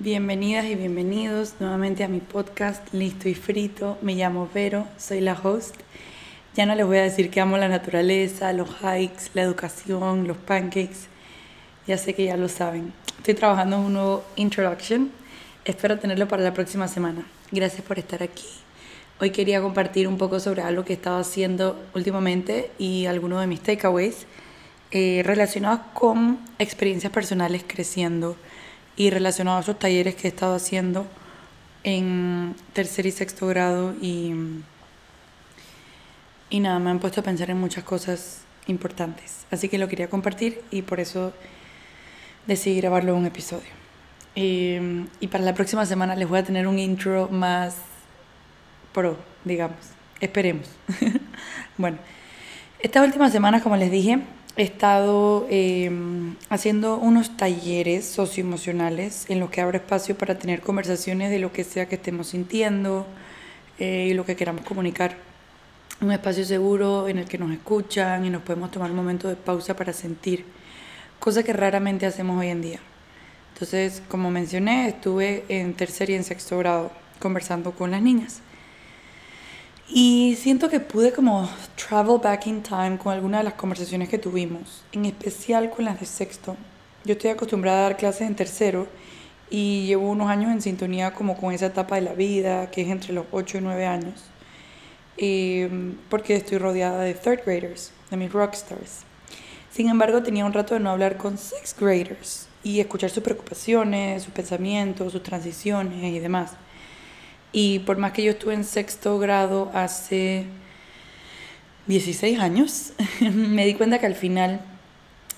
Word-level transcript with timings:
Bienvenidas 0.00 0.64
y 0.64 0.74
bienvenidos 0.74 1.54
nuevamente 1.60 2.02
a 2.02 2.08
mi 2.08 2.18
podcast 2.18 2.92
Listo 2.92 3.28
y 3.28 3.34
Frito. 3.34 3.96
Me 4.02 4.16
llamo 4.16 4.50
Vero, 4.52 4.88
soy 4.98 5.20
la 5.20 5.34
host. 5.34 5.76
Ya 6.56 6.66
no 6.66 6.74
les 6.74 6.84
voy 6.84 6.98
a 6.98 7.02
decir 7.04 7.30
que 7.30 7.40
amo 7.40 7.56
la 7.58 7.68
naturaleza, 7.68 8.52
los 8.52 8.68
hikes, 8.68 9.30
la 9.34 9.42
educación, 9.42 10.26
los 10.26 10.36
pancakes. 10.36 11.06
Ya 11.86 11.96
sé 11.96 12.12
que 12.12 12.24
ya 12.24 12.36
lo 12.36 12.48
saben. 12.48 12.92
Estoy 13.18 13.34
trabajando 13.34 13.76
en 13.76 13.82
un 13.82 13.92
nuevo 13.92 14.24
introduction. 14.34 15.12
Espero 15.64 15.96
tenerlo 15.96 16.26
para 16.26 16.42
la 16.42 16.52
próxima 16.52 16.88
semana. 16.88 17.24
Gracias 17.52 17.82
por 17.82 18.00
estar 18.00 18.20
aquí. 18.20 18.48
Hoy 19.20 19.30
quería 19.30 19.62
compartir 19.62 20.08
un 20.08 20.18
poco 20.18 20.40
sobre 20.40 20.62
algo 20.62 20.84
que 20.84 20.94
he 20.94 20.96
estado 20.96 21.18
haciendo 21.18 21.80
últimamente 21.94 22.72
y 22.78 23.06
algunos 23.06 23.40
de 23.40 23.46
mis 23.46 23.60
takeaways 23.60 24.26
eh, 24.90 25.22
relacionados 25.24 25.80
con 25.94 26.40
experiencias 26.58 27.12
personales 27.12 27.64
creciendo 27.64 28.36
y 28.96 29.10
relacionados 29.10 29.58
a 29.58 29.62
esos 29.70 29.78
talleres 29.78 30.14
que 30.14 30.28
he 30.28 30.30
estado 30.30 30.54
haciendo 30.54 31.06
en 31.82 32.54
tercer 32.72 33.06
y 33.06 33.10
sexto 33.10 33.46
grado 33.46 33.94
y, 34.00 34.32
y 36.50 36.60
nada, 36.60 36.78
me 36.78 36.90
han 36.90 36.98
puesto 36.98 37.20
a 37.20 37.24
pensar 37.24 37.50
en 37.50 37.58
muchas 37.58 37.84
cosas 37.84 38.40
importantes. 38.66 39.46
Así 39.50 39.68
que 39.68 39.78
lo 39.78 39.88
quería 39.88 40.08
compartir 40.08 40.62
y 40.70 40.82
por 40.82 41.00
eso 41.00 41.32
decidí 42.46 42.80
grabarlo 42.80 43.12
en 43.12 43.18
un 43.18 43.26
episodio. 43.26 43.70
Eh, 44.36 45.06
y 45.20 45.28
para 45.28 45.44
la 45.44 45.54
próxima 45.54 45.86
semana 45.86 46.16
les 46.16 46.28
voy 46.28 46.38
a 46.38 46.44
tener 46.44 46.66
un 46.66 46.78
intro 46.78 47.28
más 47.28 47.76
pro, 48.92 49.16
digamos. 49.44 49.78
Esperemos. 50.20 50.68
bueno, 51.78 51.98
estas 52.80 53.04
últimas 53.04 53.32
semanas, 53.32 53.62
como 53.62 53.76
les 53.76 53.90
dije, 53.90 54.20
he 54.56 54.62
estado 54.62 55.46
em, 55.50 56.36
haciendo 56.48 56.96
unos 56.96 57.36
talleres 57.36 58.06
socioemocionales 58.06 59.26
en 59.28 59.40
los 59.40 59.50
que 59.50 59.60
abro 59.60 59.76
espacio 59.76 60.16
para 60.16 60.38
tener 60.38 60.60
conversaciones 60.60 61.30
de 61.30 61.40
lo 61.40 61.52
que 61.52 61.64
sea 61.64 61.88
que 61.88 61.96
estemos 61.96 62.28
sintiendo 62.28 63.06
eh, 63.78 64.08
y 64.10 64.14
lo 64.14 64.24
que 64.24 64.36
queramos 64.36 64.64
comunicar. 64.64 65.16
Un 66.00 66.12
espacio 66.12 66.44
seguro 66.44 67.08
en 67.08 67.18
el 67.18 67.26
que 67.26 67.38
nos 67.38 67.50
escuchan 67.52 68.24
y 68.24 68.30
nos 68.30 68.42
podemos 68.42 68.70
tomar 68.70 68.90
un 68.90 68.96
momento 68.96 69.28
de 69.28 69.36
pausa 69.36 69.74
para 69.74 69.92
sentir, 69.92 70.44
cosa 71.18 71.42
que 71.42 71.52
raramente 71.52 72.06
hacemos 72.06 72.38
hoy 72.38 72.48
en 72.48 72.62
día. 72.62 72.80
Entonces, 73.54 74.02
como 74.08 74.30
mencioné, 74.30 74.88
estuve 74.88 75.44
en 75.48 75.74
tercer 75.74 76.10
y 76.10 76.14
en 76.14 76.24
sexto 76.24 76.58
grado 76.58 76.90
conversando 77.20 77.72
con 77.72 77.90
las 77.90 78.02
niñas. 78.02 78.40
Y 79.96 80.34
siento 80.34 80.68
que 80.68 80.80
pude 80.80 81.12
como 81.12 81.48
travel 81.76 82.18
back 82.20 82.48
in 82.48 82.64
time 82.64 82.98
con 82.98 83.12
algunas 83.12 83.42
de 83.42 83.44
las 83.44 83.54
conversaciones 83.54 84.08
que 84.08 84.18
tuvimos, 84.18 84.82
en 84.90 85.04
especial 85.04 85.70
con 85.70 85.84
las 85.84 86.00
de 86.00 86.06
sexto. 86.06 86.56
Yo 87.04 87.12
estoy 87.12 87.30
acostumbrada 87.30 87.78
a 87.78 87.82
dar 87.82 87.96
clases 87.96 88.22
en 88.22 88.34
tercero 88.34 88.88
y 89.50 89.86
llevo 89.86 90.10
unos 90.10 90.28
años 90.28 90.50
en 90.50 90.60
sintonía 90.60 91.14
como 91.14 91.36
con 91.36 91.54
esa 91.54 91.66
etapa 91.66 91.94
de 91.94 92.00
la 92.00 92.14
vida, 92.14 92.72
que 92.72 92.82
es 92.82 92.88
entre 92.88 93.12
los 93.12 93.26
8 93.30 93.58
y 93.58 93.60
9 93.60 93.86
años, 93.86 94.14
eh, 95.16 95.70
porque 96.10 96.34
estoy 96.34 96.58
rodeada 96.58 97.02
de 97.02 97.14
third 97.14 97.44
graders, 97.46 97.92
de 98.10 98.16
mis 98.16 98.32
rockstars. 98.32 99.04
Sin 99.70 99.88
embargo, 99.88 100.24
tenía 100.24 100.44
un 100.44 100.52
rato 100.52 100.74
de 100.74 100.80
no 100.80 100.90
hablar 100.90 101.18
con 101.18 101.38
sixth 101.38 101.80
graders 101.80 102.48
y 102.64 102.80
escuchar 102.80 103.10
sus 103.10 103.22
preocupaciones, 103.22 104.24
sus 104.24 104.34
pensamientos, 104.34 105.12
sus 105.12 105.22
transiciones 105.22 106.02
y 106.02 106.18
demás. 106.18 106.54
Y 107.56 107.78
por 107.78 107.98
más 107.98 108.10
que 108.10 108.24
yo 108.24 108.32
estuve 108.32 108.52
en 108.52 108.64
sexto 108.64 109.16
grado 109.20 109.70
hace 109.74 110.44
16 111.86 112.40
años, 112.40 112.92
me 113.20 113.64
di 113.64 113.74
cuenta 113.74 114.00
que 114.00 114.06
al 114.06 114.16
final 114.16 114.60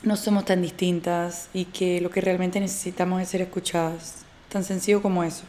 no 0.03 0.17
somos 0.17 0.47
tan 0.47 0.62
distintas 0.62 1.50
y 1.53 1.67
que 1.67 2.00
lo 2.00 2.09
que 2.09 2.22
realmente 2.22 2.59
necesitamos 2.59 3.20
es 3.20 3.28
ser 3.28 3.42
escuchadas. 3.42 4.25
Tan 4.48 4.64
sencillo 4.64 5.03
como 5.03 5.25
eso. 5.25 5.44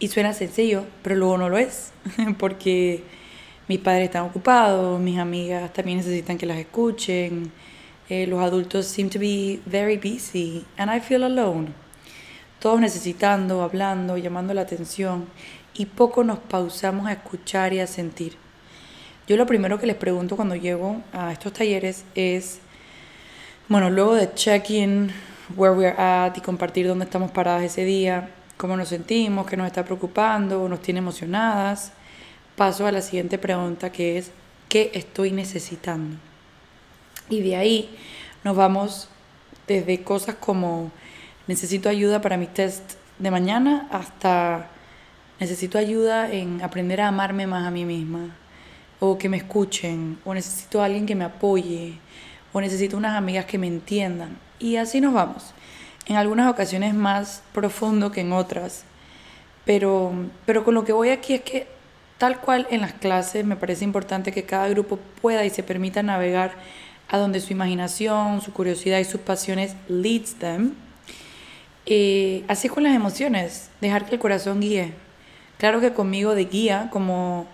Y 0.00 0.08
suena 0.08 0.32
sencillo, 0.32 0.84
pero 1.04 1.14
luego 1.14 1.38
no 1.38 1.48
lo 1.48 1.56
es, 1.56 1.92
porque 2.38 3.04
mis 3.68 3.78
padres 3.78 4.06
están 4.06 4.24
ocupados, 4.24 5.00
mis 5.00 5.20
amigas 5.20 5.72
también 5.72 5.98
necesitan 5.98 6.36
que 6.36 6.46
las 6.46 6.58
escuchen, 6.58 7.52
eh, 8.08 8.26
los 8.26 8.40
adultos 8.40 8.86
seem 8.86 9.08
to 9.08 9.20
be 9.20 9.60
very 9.66 9.96
busy 9.98 10.64
and 10.78 10.92
I 10.92 10.98
feel 10.98 11.22
alone. 11.22 11.68
Todos 12.58 12.80
necesitando, 12.80 13.62
hablando, 13.62 14.16
llamando 14.16 14.52
la 14.52 14.62
atención 14.62 15.26
y 15.78 15.86
poco 15.86 16.24
nos 16.24 16.38
pausamos 16.38 17.06
a 17.06 17.12
escuchar 17.12 17.72
y 17.72 17.80
a 17.80 17.86
sentir. 17.86 18.36
Yo 19.28 19.36
lo 19.36 19.46
primero 19.46 19.78
que 19.78 19.86
les 19.86 19.96
pregunto 19.96 20.36
cuando 20.36 20.54
llego 20.54 21.02
a 21.12 21.32
estos 21.32 21.52
talleres 21.52 22.04
es, 22.14 22.60
bueno, 23.68 23.90
luego 23.90 24.14
de 24.14 24.32
check-in, 24.34 25.10
where 25.56 25.74
we're 25.74 26.00
at 26.00 26.36
y 26.36 26.40
compartir 26.40 26.86
dónde 26.86 27.04
estamos 27.04 27.30
paradas 27.30 27.64
ese 27.64 27.84
día, 27.84 28.30
cómo 28.56 28.76
nos 28.76 28.88
sentimos, 28.88 29.46
qué 29.46 29.56
nos 29.56 29.66
está 29.66 29.84
preocupando, 29.84 30.68
nos 30.68 30.80
tiene 30.80 30.98
emocionadas, 30.98 31.92
paso 32.54 32.86
a 32.86 32.92
la 32.92 33.02
siguiente 33.02 33.36
pregunta 33.36 33.90
que 33.90 34.18
es, 34.18 34.30
¿qué 34.68 34.90
estoy 34.94 35.32
necesitando? 35.32 36.16
Y 37.28 37.42
de 37.42 37.56
ahí 37.56 37.98
nos 38.44 38.56
vamos 38.56 39.08
desde 39.66 40.02
cosas 40.02 40.36
como 40.36 40.92
necesito 41.48 41.88
ayuda 41.88 42.20
para 42.20 42.36
mi 42.36 42.46
test 42.46 42.94
de 43.18 43.30
mañana 43.30 43.88
hasta 43.90 44.70
necesito 45.38 45.78
ayuda 45.78 46.30
en 46.32 46.62
aprender 46.62 47.00
a 47.00 47.08
amarme 47.08 47.46
más 47.46 47.66
a 47.66 47.70
mí 47.70 47.84
misma, 47.84 48.34
o 49.00 49.18
que 49.18 49.28
me 49.28 49.36
escuchen, 49.36 50.18
o 50.24 50.34
necesito 50.34 50.80
a 50.80 50.86
alguien 50.86 51.06
que 51.06 51.14
me 51.14 51.24
apoye, 51.24 51.98
o 52.52 52.60
necesito 52.60 52.96
unas 52.96 53.16
amigas 53.16 53.44
que 53.44 53.58
me 53.58 53.66
entiendan. 53.66 54.38
Y 54.58 54.76
así 54.76 55.00
nos 55.00 55.12
vamos. 55.12 55.52
En 56.06 56.16
algunas 56.16 56.50
ocasiones 56.50 56.94
más 56.94 57.42
profundo 57.52 58.10
que 58.10 58.22
en 58.22 58.32
otras. 58.32 58.84
Pero, 59.64 60.12
pero 60.46 60.64
con 60.64 60.74
lo 60.74 60.84
que 60.84 60.92
voy 60.92 61.10
aquí 61.10 61.34
es 61.34 61.42
que 61.42 61.66
tal 62.18 62.40
cual 62.40 62.66
en 62.70 62.80
las 62.80 62.92
clases 62.92 63.44
me 63.44 63.56
parece 63.56 63.84
importante 63.84 64.32
que 64.32 64.44
cada 64.44 64.68
grupo 64.68 64.98
pueda 65.20 65.44
y 65.44 65.50
se 65.50 65.62
permita 65.62 66.02
navegar 66.02 66.54
a 67.08 67.18
donde 67.18 67.40
su 67.40 67.52
imaginación, 67.52 68.40
su 68.40 68.52
curiosidad 68.52 68.98
y 68.98 69.04
sus 69.04 69.20
pasiones 69.20 69.74
leads 69.88 70.34
them. 70.36 70.74
Eh, 71.84 72.44
así 72.48 72.68
con 72.68 72.82
las 72.82 72.94
emociones, 72.94 73.70
dejar 73.80 74.06
que 74.06 74.14
el 74.14 74.20
corazón 74.20 74.60
guíe, 74.60 74.92
Claro 75.58 75.80
que 75.80 75.92
conmigo 75.92 76.34
de 76.34 76.44
guía, 76.44 76.88
como, 76.90 77.46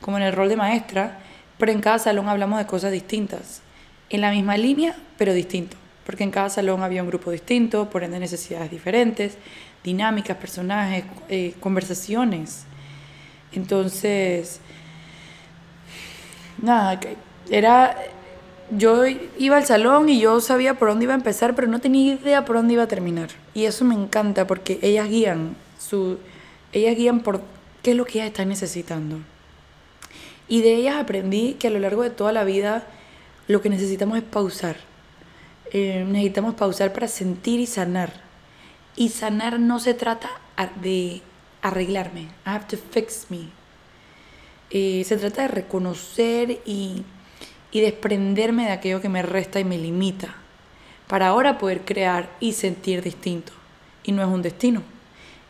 como 0.00 0.16
en 0.16 0.22
el 0.22 0.32
rol 0.32 0.48
de 0.48 0.56
maestra, 0.56 1.18
pero 1.58 1.72
en 1.72 1.80
cada 1.80 1.98
salón 1.98 2.28
hablamos 2.28 2.58
de 2.58 2.66
cosas 2.66 2.92
distintas. 2.92 3.62
En 4.08 4.22
la 4.22 4.30
misma 4.30 4.56
línea, 4.56 4.96
pero 5.18 5.34
distinto. 5.34 5.76
Porque 6.04 6.24
en 6.24 6.30
cada 6.30 6.48
salón 6.48 6.82
había 6.82 7.02
un 7.02 7.08
grupo 7.08 7.30
distinto, 7.30 7.90
por 7.90 8.02
ende 8.02 8.18
necesidades 8.18 8.70
diferentes, 8.70 9.36
dinámicas, 9.84 10.36
personajes, 10.36 11.04
eh, 11.28 11.54
conversaciones. 11.60 12.64
Entonces, 13.52 14.60
nada, 16.62 16.98
era 17.50 17.96
yo 18.76 19.04
iba 19.06 19.56
al 19.56 19.64
salón 19.64 20.08
y 20.08 20.20
yo 20.20 20.40
sabía 20.40 20.74
por 20.74 20.88
dónde 20.88 21.04
iba 21.04 21.14
a 21.14 21.16
empezar, 21.16 21.54
pero 21.54 21.68
no 21.68 21.80
tenía 21.80 22.14
idea 22.14 22.44
por 22.44 22.56
dónde 22.56 22.74
iba 22.74 22.84
a 22.84 22.88
terminar. 22.88 23.28
Y 23.54 23.64
eso 23.64 23.84
me 23.84 23.94
encanta 23.94 24.46
porque 24.46 24.78
ellas 24.82 25.08
guían 25.08 25.56
su 25.78 26.18
ellas 26.72 26.96
guían 26.96 27.20
por 27.20 27.42
qué 27.82 27.92
es 27.92 27.96
lo 27.96 28.04
que 28.04 28.18
ellas 28.18 28.28
están 28.28 28.48
necesitando. 28.48 29.18
Y 30.48 30.62
de 30.62 30.74
ellas 30.74 30.96
aprendí 30.96 31.54
que 31.54 31.68
a 31.68 31.70
lo 31.70 31.78
largo 31.78 32.02
de 32.02 32.10
toda 32.10 32.32
la 32.32 32.44
vida 32.44 32.86
lo 33.46 33.62
que 33.62 33.70
necesitamos 33.70 34.18
es 34.18 34.24
pausar. 34.24 34.76
Eh, 35.72 36.04
necesitamos 36.06 36.54
pausar 36.54 36.92
para 36.92 37.08
sentir 37.08 37.60
y 37.60 37.66
sanar. 37.66 38.12
Y 38.96 39.10
sanar 39.10 39.60
no 39.60 39.78
se 39.78 39.94
trata 39.94 40.28
de 40.82 41.22
arreglarme. 41.62 42.22
I 42.22 42.30
have 42.46 42.66
to 42.68 42.76
fix 42.76 43.26
me. 43.28 43.48
Eh, 44.70 45.04
se 45.04 45.16
trata 45.16 45.42
de 45.42 45.48
reconocer 45.48 46.60
y, 46.64 47.04
y 47.70 47.80
desprenderme 47.80 48.66
de 48.66 48.72
aquello 48.72 49.00
que 49.00 49.08
me 49.08 49.22
resta 49.22 49.60
y 49.60 49.64
me 49.64 49.78
limita. 49.78 50.34
Para 51.06 51.28
ahora 51.28 51.58
poder 51.58 51.84
crear 51.84 52.30
y 52.40 52.52
sentir 52.52 53.02
distinto. 53.02 53.52
Y 54.02 54.12
no 54.12 54.22
es 54.22 54.28
un 54.28 54.42
destino. 54.42 54.82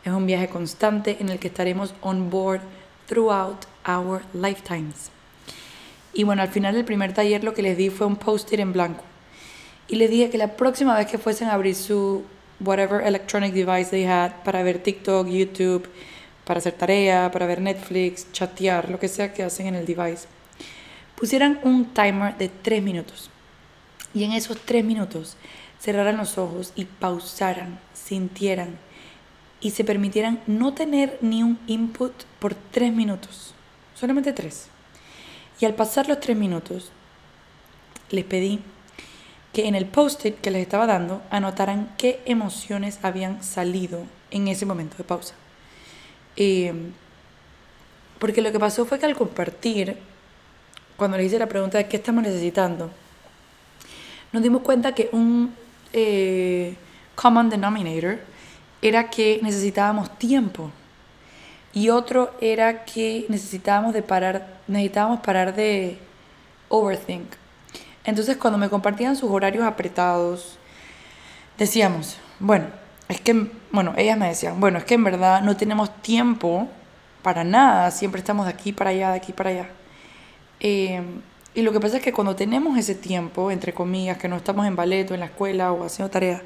Es 0.05 0.13
un 0.13 0.27
viaje 0.27 0.49
constante 0.49 1.17
en 1.21 1.29
el 1.29 1.39
que 1.39 1.49
estaremos 1.49 1.95
on 2.01 2.31
board 2.31 2.61
throughout 3.07 3.67
our 3.87 4.23
lifetimes. 4.33 5.11
Y 6.13 6.25
bueno, 6.25 6.43
al 6.43 6.49
final 6.49 6.75
del 6.75 6.85
primer 6.85 7.13
taller 7.13 7.45
lo 7.45 7.55
que 7.55 7.63
les 7.63 7.77
di 7.77 7.91
fue 7.91 8.07
un 8.07 8.17
post-it 8.17 8.61
en 8.61 8.73
blanco. 8.73 9.05
Y 9.89 9.97
les 9.97 10.11
dije 10.11 10.31
que 10.31 10.39
la 10.39 10.57
próxima 10.57 10.97
vez 10.97 11.07
que 11.07 11.19
fuesen 11.19 11.49
a 11.49 11.55
abrir 11.55 11.75
su 11.75 12.25
whatever 12.61 13.07
electronic 13.07 13.53
device 13.53 13.91
they 13.91 14.05
had 14.05 14.33
para 14.45 14.63
ver 14.63 14.83
TikTok, 14.83 15.27
YouTube, 15.29 15.89
para 16.45 16.59
hacer 16.59 16.73
tarea, 16.73 17.31
para 17.31 17.47
ver 17.47 17.61
Netflix, 17.61 18.31
chatear, 18.33 18.91
lo 18.91 18.99
que 18.99 19.09
sea 19.09 19.33
que 19.33 19.43
hacen 19.43 19.67
en 19.67 19.75
el 19.75 19.87
device, 19.87 20.27
pusieran 21.17 21.61
un 21.63 21.87
timer 21.87 22.37
de 22.39 22.49
tres 22.49 22.83
minutos. 22.83 23.31
Y 24.15 24.25
en 24.25 24.33
esos 24.33 24.59
tres 24.59 24.85
minutos 24.85 25.37
cerraran 25.81 26.17
los 26.17 26.39
ojos 26.39 26.73
y 26.75 26.85
pausaran, 26.85 27.79
sintieran, 27.95 28.79
y 29.61 29.71
se 29.71 29.85
permitieran 29.85 30.41
no 30.47 30.75
tener 30.75 31.19
ni 31.21 31.43
un 31.43 31.59
input 31.67 32.13
por 32.39 32.55
tres 32.55 32.93
minutos, 32.93 33.55
solamente 33.95 34.33
tres. 34.33 34.69
Y 35.61 35.67
al 35.67 35.75
pasar 35.75 36.09
los 36.09 36.21
tres 36.21 36.37
minutos, 36.37 36.91
les 38.11 38.25
pedí 38.25 38.61
que 39.53 39.67
en 39.67 39.75
el 39.75 39.87
post-it 39.87 40.41
que 40.41 40.51
les 40.51 40.63
estaba 40.63 40.87
dando 40.87 41.23
anotaran 41.31 41.93
qué 41.99 42.21
emociones 42.25 42.99
habían 43.03 43.43
salido 43.43 44.05
en 44.31 44.49
ese 44.49 44.65
momento 44.65 44.97
de 44.97 45.05
pausa. 45.05 45.35
Eh, 46.37 46.73
porque 48.19 48.43
lo 48.43 48.53
que 48.53 48.61
pasó 48.61 48.85
fue 48.87 48.99
que 48.99 49.07
al 49.07 49.17
compartir, 49.17 49.97
cuando 50.97 51.17
le 51.17 51.25
hice 51.25 51.39
la 51.39 51.49
pregunta 51.49 51.79
de 51.79 51.89
qué 51.89 51.97
estamos 51.97 52.23
necesitando, 52.23 52.91
nos 54.33 54.43
dimos 54.43 54.63
cuenta 54.63 54.95
que 54.95 55.09
un 55.13 55.55
eh, 55.93 56.77
common 57.15 57.51
denominator 57.51 58.21
era 58.83 59.11
que 59.11 59.41
necesitábamos 59.43 60.17
tiempo 60.19 60.71
y 61.73 61.91
otro 61.91 62.35
era 62.41 62.85
que 62.85 63.27
necesitábamos 63.29 63.95
de 63.95 64.03
parar, 64.03 64.61
necesitábamos 64.67 65.21
parar 65.21 65.55
de 65.55 65.99
overthink. 66.69 67.27
Entonces 68.05 68.37
cuando 68.37 68.59
me 68.59 68.69
compartían 68.69 69.17
sus 69.17 69.31
horarios 69.31 69.65
apretados, 69.65 70.59
decíamos, 71.59 72.19
bueno, 72.39 72.67
es 73.09 73.21
que, 73.21 73.51
bueno, 73.71 73.93
ellas 73.97 74.17
me 74.19 74.29
decían, 74.29 74.61
bueno, 74.61 74.79
es 74.79 74.85
que 74.85 74.95
en 74.95 75.05
verdad 75.05 75.43
no 75.43 75.57
tenemos 75.57 75.95
tiempo 76.03 76.69
para 77.23 77.45
nada, 77.45 77.91
siempre 77.91 78.21
estamos 78.21 78.47
de 78.47 78.53
aquí 78.53 78.73
para 78.73 78.91
allá, 78.91 79.11
de 79.11 79.17
aquí 79.17 79.33
para 79.33 79.51
allá. 79.51 79.69
Eh, 80.61 81.03
y 81.55 81.63
lo 81.63 81.73
que 81.73 81.81
pasa 81.81 81.97
es 81.97 82.03
que 82.03 82.13
cuando 82.13 82.37
tenemos 82.37 82.79
ese 82.79 82.95
tiempo, 82.95 83.51
entre 83.51 83.75
comillas, 83.75 84.19
que 84.19 84.29
no 84.29 84.37
estamos 84.37 84.67
en 84.67 84.77
ballet 84.77 85.11
o 85.11 85.15
en 85.15 85.21
la 85.21 85.27
escuela 85.27 85.73
o 85.73 85.85
haciendo 85.85 86.11
tareas, 86.11 86.43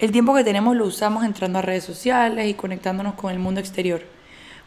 el 0.00 0.12
tiempo 0.12 0.34
que 0.34 0.42
tenemos 0.42 0.74
lo 0.76 0.86
usamos 0.86 1.24
entrando 1.24 1.58
a 1.58 1.62
redes 1.62 1.84
sociales 1.84 2.48
y 2.48 2.54
conectándonos 2.54 3.14
con 3.14 3.30
el 3.30 3.38
mundo 3.38 3.60
exterior. 3.60 4.02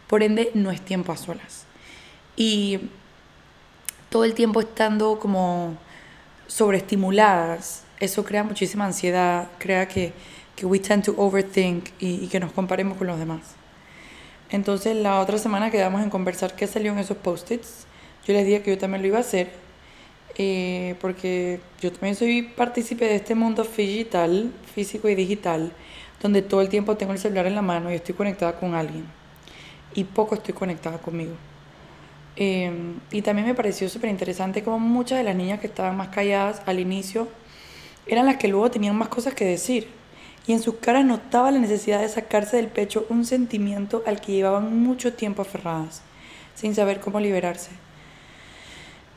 Por 0.07 0.21
ende, 0.21 0.51
no 0.53 0.69
es 0.69 0.79
tiempo 0.79 1.11
a 1.11 1.17
solas. 1.17 1.65
Y 2.35 2.91
todo 4.09 4.25
el 4.25 4.35
tiempo 4.35 4.61
estando 4.61 5.17
como 5.19 5.75
sobreestimuladas, 6.45 7.83
eso 7.99 8.23
crea 8.23 8.43
muchísima 8.43 8.85
ansiedad, 8.85 9.49
crea 9.57 9.87
que, 9.87 10.13
que 10.55 10.67
we 10.67 10.77
tend 10.77 11.03
to 11.03 11.15
overthink 11.17 11.89
y, 11.99 12.27
que 12.27 12.39
nos 12.39 12.51
comparemos 12.51 12.95
con 12.97 13.07
los 13.07 13.17
demás. 13.17 13.41
Entonces 14.51 14.95
la 14.95 15.19
otra 15.19 15.39
semana 15.39 15.71
quedamos 15.71 16.03
en 16.03 16.11
conversar 16.11 16.55
qué 16.55 16.67
salió 16.67 16.91
en 16.91 16.99
esos 16.99 17.17
post-its. 17.17 17.87
Yo 18.27 18.35
les 18.35 18.45
dije 18.45 18.61
que 18.61 18.69
yo 18.69 18.77
también 18.77 19.01
lo 19.01 19.07
iba 19.07 19.17
a 19.17 19.21
hacer 19.21 19.62
eh, 20.37 20.95
porque 20.99 21.59
yo 21.81 21.91
también 21.91 22.15
soy 22.15 22.41
partícipe 22.41 23.05
de 23.05 23.15
este 23.15 23.35
mundo 23.35 23.63
digital, 23.63 24.51
físico 24.73 25.07
y 25.09 25.15
digital, 25.15 25.71
donde 26.21 26.41
todo 26.41 26.61
el 26.61 26.69
tiempo 26.69 26.97
tengo 26.97 27.13
el 27.13 27.19
celular 27.19 27.45
en 27.45 27.55
la 27.55 27.61
mano 27.61 27.91
y 27.91 27.95
estoy 27.95 28.15
conectada 28.15 28.59
con 28.59 28.73
alguien. 28.73 29.05
Y 29.93 30.05
poco 30.05 30.35
estoy 30.35 30.53
conectada 30.53 30.97
conmigo. 30.97 31.33
Eh, 32.35 32.71
y 33.11 33.21
también 33.21 33.47
me 33.47 33.53
pareció 33.53 33.87
súper 33.89 34.09
interesante 34.09 34.63
como 34.63 34.79
muchas 34.79 35.19
de 35.19 35.23
las 35.23 35.35
niñas 35.35 35.59
que 35.59 35.67
estaban 35.67 35.95
más 35.95 36.07
calladas 36.07 36.63
al 36.65 36.79
inicio 36.79 37.27
eran 38.07 38.25
las 38.25 38.37
que 38.37 38.47
luego 38.47 38.71
tenían 38.71 38.97
más 38.97 39.09
cosas 39.09 39.33
que 39.33 39.45
decir. 39.45 39.87
Y 40.45 40.53
en 40.53 40.61
sus 40.61 40.75
caras 40.75 41.05
notaba 41.05 41.51
la 41.51 41.59
necesidad 41.59 42.01
de 42.01 42.09
sacarse 42.09 42.57
del 42.57 42.67
pecho 42.67 43.05
un 43.09 43.25
sentimiento 43.25 44.03
al 44.05 44.19
que 44.19 44.33
llevaban 44.33 44.77
mucho 44.77 45.13
tiempo 45.13 45.41
aferradas, 45.41 46.01
sin 46.55 46.75
saber 46.75 46.99
cómo 46.99 47.19
liberarse. 47.19 47.71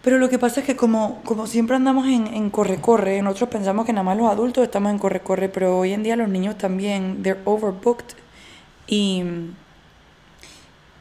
Pero 0.06 0.18
lo 0.18 0.28
que 0.28 0.38
pasa 0.38 0.60
es 0.60 0.66
que 0.66 0.76
como, 0.76 1.20
como 1.24 1.48
siempre 1.48 1.74
andamos 1.74 2.06
en, 2.06 2.48
corre-corre, 2.50 3.20
nosotros 3.22 3.50
pensamos 3.50 3.84
que 3.84 3.92
nada 3.92 4.04
más 4.04 4.16
los 4.16 4.30
adultos 4.30 4.62
estamos 4.62 4.92
en 4.92 5.00
corre-corre, 5.00 5.48
pero 5.48 5.76
hoy 5.76 5.94
en 5.94 6.04
día 6.04 6.14
los 6.14 6.28
niños 6.28 6.56
también, 6.56 7.24
they're 7.24 7.40
overbooked 7.44 8.14
y, 8.86 9.24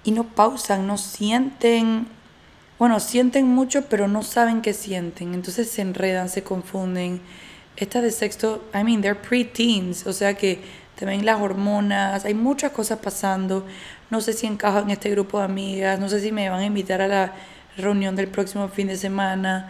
y 0.04 0.10
no 0.10 0.24
pausan, 0.24 0.88
no 0.88 0.98
sienten, 0.98 2.08
bueno, 2.80 3.00
sienten 3.00 3.46
mucho, 3.46 3.84
pero 3.84 4.08
no 4.08 4.24
saben 4.24 4.64
qué 4.64 4.74
sienten, 4.74 5.36
entonces 5.36 5.70
se 5.70 5.84
enredan, 5.84 6.28
se 6.28 6.42
confunden. 6.42 7.22
Estas 7.78 8.02
de 8.02 8.10
sexto, 8.10 8.64
I 8.74 8.84
mean, 8.84 9.04
they're 9.04 9.22
pre-teens, 9.22 10.08
o 10.08 10.14
sea 10.14 10.34
que 10.34 10.64
también 10.96 11.24
las 11.28 11.40
hormonas, 11.40 12.26
hay 12.26 12.34
muchas 12.34 12.72
cosas 12.72 12.98
pasando, 12.98 13.68
no 14.10 14.20
sé 14.20 14.34
si 14.34 14.48
encajo 14.48 14.80
en 14.80 14.90
este 14.90 15.12
grupo 15.12 15.38
de 15.38 15.46
amigas, 15.46 16.00
no 16.00 16.10
sé 16.10 16.22
si 16.22 16.32
me 16.32 16.50
van 16.50 16.62
a 16.62 16.66
invitar 16.66 17.04
a 17.04 17.08
la 17.08 17.34
reunión 17.78 18.16
del 18.16 18.28
próximo 18.28 18.68
fin 18.70 18.88
de 18.88 18.98
semana. 18.98 19.70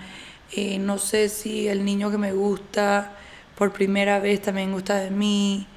Eh, 0.52 0.78
no 0.80 0.98
sé 0.98 1.30
si 1.30 1.68
el 1.68 1.84
niño 1.84 2.12
que 2.12 2.18
me 2.18 2.34
gusta 2.34 3.14
por 3.58 3.72
primera 3.72 4.20
vez 4.20 4.42
también 4.42 4.72
gusta 4.72 4.96
de 4.96 5.12
mí. 5.12 5.68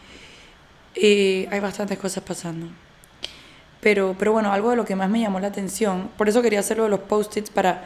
Eh, 0.94 1.48
hay 1.50 1.60
bastantes 1.60 1.98
cosas 1.98 2.22
pasando. 2.24 2.66
Pero, 3.80 4.16
pero 4.18 4.32
bueno, 4.32 4.52
algo 4.52 4.70
de 4.70 4.76
lo 4.76 4.84
que 4.84 4.96
más 4.96 5.08
me 5.08 5.20
llamó 5.20 5.38
la 5.38 5.48
atención, 5.48 6.10
por 6.16 6.28
eso 6.28 6.42
quería 6.42 6.60
hacerlo 6.60 6.84
de 6.84 6.90
los 6.90 7.00
post-its 7.00 7.50
para, 7.50 7.84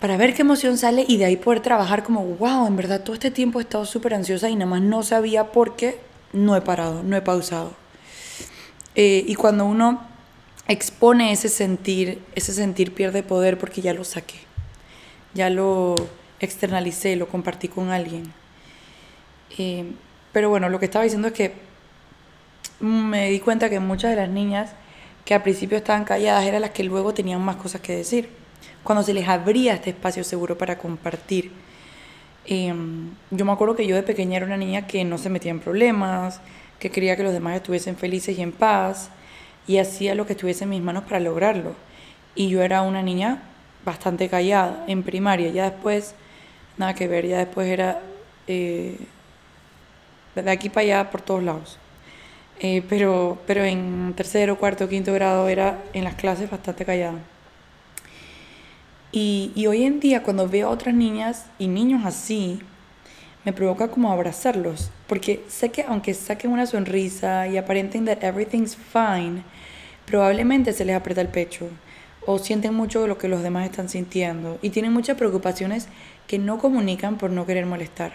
para 0.00 0.16
ver 0.16 0.32
qué 0.34 0.40
emoción 0.40 0.78
sale 0.78 1.04
y 1.06 1.18
de 1.18 1.26
ahí 1.26 1.36
poder 1.36 1.60
trabajar 1.60 2.02
como, 2.02 2.24
wow, 2.24 2.66
en 2.66 2.76
verdad 2.76 3.02
todo 3.02 3.12
este 3.12 3.30
tiempo 3.30 3.60
he 3.60 3.62
estado 3.62 3.84
súper 3.84 4.14
ansiosa 4.14 4.48
y 4.48 4.56
nada 4.56 4.70
más 4.70 4.80
no 4.80 5.02
sabía 5.02 5.52
por 5.52 5.76
qué 5.76 6.00
no 6.32 6.56
he 6.56 6.62
parado, 6.62 7.02
no 7.02 7.14
he 7.14 7.20
pausado. 7.20 7.74
Eh, 8.94 9.24
y 9.26 9.34
cuando 9.34 9.66
uno 9.66 10.11
expone 10.68 11.32
ese 11.32 11.48
sentir, 11.48 12.22
ese 12.34 12.52
sentir 12.52 12.94
pierde 12.94 13.22
poder 13.22 13.58
porque 13.58 13.82
ya 13.82 13.94
lo 13.94 14.04
saqué, 14.04 14.38
ya 15.34 15.50
lo 15.50 15.94
externalicé, 16.40 17.16
lo 17.16 17.28
compartí 17.28 17.68
con 17.68 17.90
alguien. 17.90 18.32
Eh, 19.58 19.84
pero 20.32 20.48
bueno, 20.48 20.68
lo 20.68 20.78
que 20.78 20.86
estaba 20.86 21.04
diciendo 21.04 21.28
es 21.28 21.34
que 21.34 21.52
me 22.80 23.30
di 23.30 23.40
cuenta 23.40 23.68
que 23.70 23.80
muchas 23.80 24.10
de 24.10 24.16
las 24.16 24.28
niñas 24.28 24.70
que 25.24 25.34
al 25.34 25.42
principio 25.42 25.76
estaban 25.78 26.04
calladas 26.04 26.44
eran 26.44 26.62
las 26.62 26.70
que 26.70 26.82
luego 26.82 27.14
tenían 27.14 27.40
más 27.42 27.56
cosas 27.56 27.80
que 27.80 27.94
decir. 27.94 28.28
Cuando 28.82 29.04
se 29.04 29.14
les 29.14 29.28
abría 29.28 29.74
este 29.74 29.90
espacio 29.90 30.24
seguro 30.24 30.58
para 30.58 30.78
compartir. 30.78 31.52
Em, 32.44 33.10
yo 33.30 33.44
me 33.44 33.52
acuerdo 33.52 33.76
que 33.76 33.86
yo 33.86 33.94
de 33.94 34.02
pequeña 34.02 34.38
era 34.38 34.46
una 34.46 34.56
niña 34.56 34.86
que 34.88 35.04
no 35.04 35.16
se 35.18 35.30
metía 35.30 35.52
en 35.52 35.60
problemas, 35.60 36.40
que 36.80 36.90
quería 36.90 37.16
que 37.16 37.22
los 37.22 37.32
demás 37.32 37.54
estuviesen 37.54 37.96
felices 37.96 38.36
y 38.36 38.42
en 38.42 38.50
paz 38.50 39.10
y 39.66 39.78
hacía 39.78 40.14
lo 40.14 40.26
que 40.26 40.32
estuviese 40.32 40.64
en 40.64 40.70
mis 40.70 40.82
manos 40.82 41.04
para 41.04 41.20
lograrlo. 41.20 41.74
Y 42.34 42.48
yo 42.48 42.62
era 42.62 42.82
una 42.82 43.02
niña 43.02 43.42
bastante 43.84 44.28
callada 44.28 44.84
en 44.86 45.02
primaria, 45.02 45.50
ya 45.50 45.70
después, 45.70 46.14
nada 46.78 46.94
que 46.94 47.08
ver, 47.08 47.26
ya 47.26 47.38
después 47.38 47.68
era 47.68 48.00
eh, 48.46 48.96
de 50.34 50.50
aquí 50.50 50.68
para 50.68 50.84
allá 50.84 51.10
por 51.10 51.20
todos 51.20 51.42
lados. 51.42 51.78
Eh, 52.60 52.82
pero, 52.88 53.38
pero 53.46 53.64
en 53.64 54.14
tercero, 54.16 54.56
cuarto, 54.56 54.88
quinto 54.88 55.12
grado 55.12 55.48
era 55.48 55.82
en 55.92 56.04
las 56.04 56.14
clases 56.14 56.50
bastante 56.50 56.84
callada. 56.84 57.18
Y, 59.10 59.52
y 59.54 59.66
hoy 59.66 59.84
en 59.84 60.00
día 60.00 60.22
cuando 60.22 60.48
veo 60.48 60.68
a 60.68 60.70
otras 60.70 60.94
niñas 60.94 61.46
y 61.58 61.66
niños 61.68 62.02
así, 62.06 62.60
me 63.44 63.52
provoca 63.52 63.88
como 63.88 64.12
abrazarlos, 64.12 64.90
porque 65.06 65.44
sé 65.48 65.70
que 65.70 65.82
aunque 65.82 66.14
saquen 66.14 66.52
una 66.52 66.66
sonrisa 66.66 67.48
y 67.48 67.56
aparenten 67.56 68.04
that 68.04 68.22
everything's 68.22 68.76
fine, 68.76 69.42
probablemente 70.06 70.72
se 70.72 70.84
les 70.84 70.96
aprieta 70.96 71.20
el 71.20 71.28
pecho 71.28 71.68
o 72.24 72.38
sienten 72.38 72.74
mucho 72.74 73.06
lo 73.06 73.18
que 73.18 73.28
los 73.28 73.42
demás 73.42 73.64
están 73.64 73.88
sintiendo 73.88 74.58
y 74.62 74.70
tienen 74.70 74.92
muchas 74.92 75.16
preocupaciones 75.16 75.88
que 76.26 76.38
no 76.38 76.58
comunican 76.58 77.18
por 77.18 77.30
no 77.30 77.46
querer 77.46 77.66
molestar. 77.66 78.12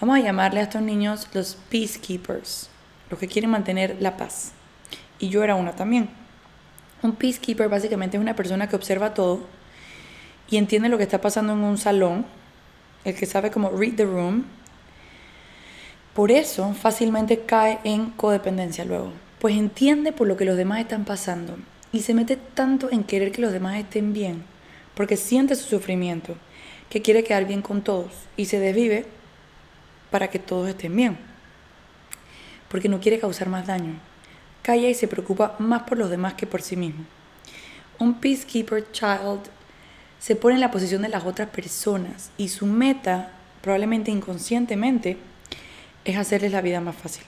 Vamos 0.00 0.18
a 0.18 0.22
llamarle 0.22 0.60
a 0.60 0.64
estos 0.64 0.82
niños 0.82 1.28
los 1.32 1.56
peacekeepers, 1.70 2.70
los 3.10 3.18
que 3.18 3.28
quieren 3.28 3.50
mantener 3.50 3.96
la 4.00 4.16
paz. 4.16 4.52
Y 5.18 5.28
yo 5.28 5.42
era 5.42 5.54
una 5.54 5.72
también. 5.72 6.08
Un 7.02 7.14
peacekeeper 7.14 7.68
básicamente 7.68 8.16
es 8.16 8.20
una 8.20 8.36
persona 8.36 8.68
que 8.68 8.76
observa 8.76 9.14
todo 9.14 9.40
y 10.50 10.56
entiende 10.56 10.88
lo 10.88 10.98
que 10.98 11.04
está 11.04 11.20
pasando 11.20 11.52
en 11.52 11.60
un 11.60 11.78
salón 11.78 12.26
el 13.08 13.16
que 13.16 13.26
sabe 13.26 13.50
cómo 13.50 13.70
read 13.70 13.94
the 13.94 14.04
room, 14.04 14.44
por 16.14 16.30
eso 16.30 16.74
fácilmente 16.74 17.40
cae 17.40 17.78
en 17.84 18.10
codependencia 18.10 18.84
luego, 18.84 19.12
pues 19.38 19.56
entiende 19.56 20.12
por 20.12 20.26
lo 20.26 20.36
que 20.36 20.44
los 20.44 20.56
demás 20.56 20.80
están 20.80 21.04
pasando 21.04 21.56
y 21.92 22.00
se 22.00 22.14
mete 22.14 22.36
tanto 22.36 22.90
en 22.90 23.04
querer 23.04 23.32
que 23.32 23.40
los 23.40 23.52
demás 23.52 23.76
estén 23.76 24.12
bien, 24.12 24.42
porque 24.94 25.16
siente 25.16 25.54
su 25.54 25.68
sufrimiento, 25.68 26.34
que 26.90 27.02
quiere 27.02 27.24
quedar 27.24 27.46
bien 27.46 27.62
con 27.62 27.82
todos 27.82 28.12
y 28.36 28.46
se 28.46 28.58
desvive 28.58 29.06
para 30.10 30.28
que 30.28 30.38
todos 30.38 30.68
estén 30.68 30.96
bien, 30.96 31.18
porque 32.68 32.88
no 32.88 33.00
quiere 33.00 33.18
causar 33.18 33.48
más 33.48 33.66
daño. 33.66 34.00
Calla 34.62 34.88
y 34.88 34.94
se 34.94 35.08
preocupa 35.08 35.54
más 35.58 35.84
por 35.84 35.96
los 35.96 36.10
demás 36.10 36.34
que 36.34 36.46
por 36.46 36.60
sí 36.60 36.76
mismo. 36.76 37.04
Un 37.98 38.20
peacekeeper 38.20 38.90
child 38.92 39.48
se 40.18 40.36
pone 40.36 40.56
en 40.56 40.60
la 40.60 40.70
posición 40.70 41.02
de 41.02 41.08
las 41.08 41.24
otras 41.24 41.48
personas 41.48 42.30
y 42.36 42.48
su 42.48 42.66
meta, 42.66 43.30
probablemente 43.62 44.10
inconscientemente, 44.10 45.16
es 46.04 46.16
hacerles 46.16 46.52
la 46.52 46.60
vida 46.60 46.80
más 46.80 46.96
fácil. 46.96 47.24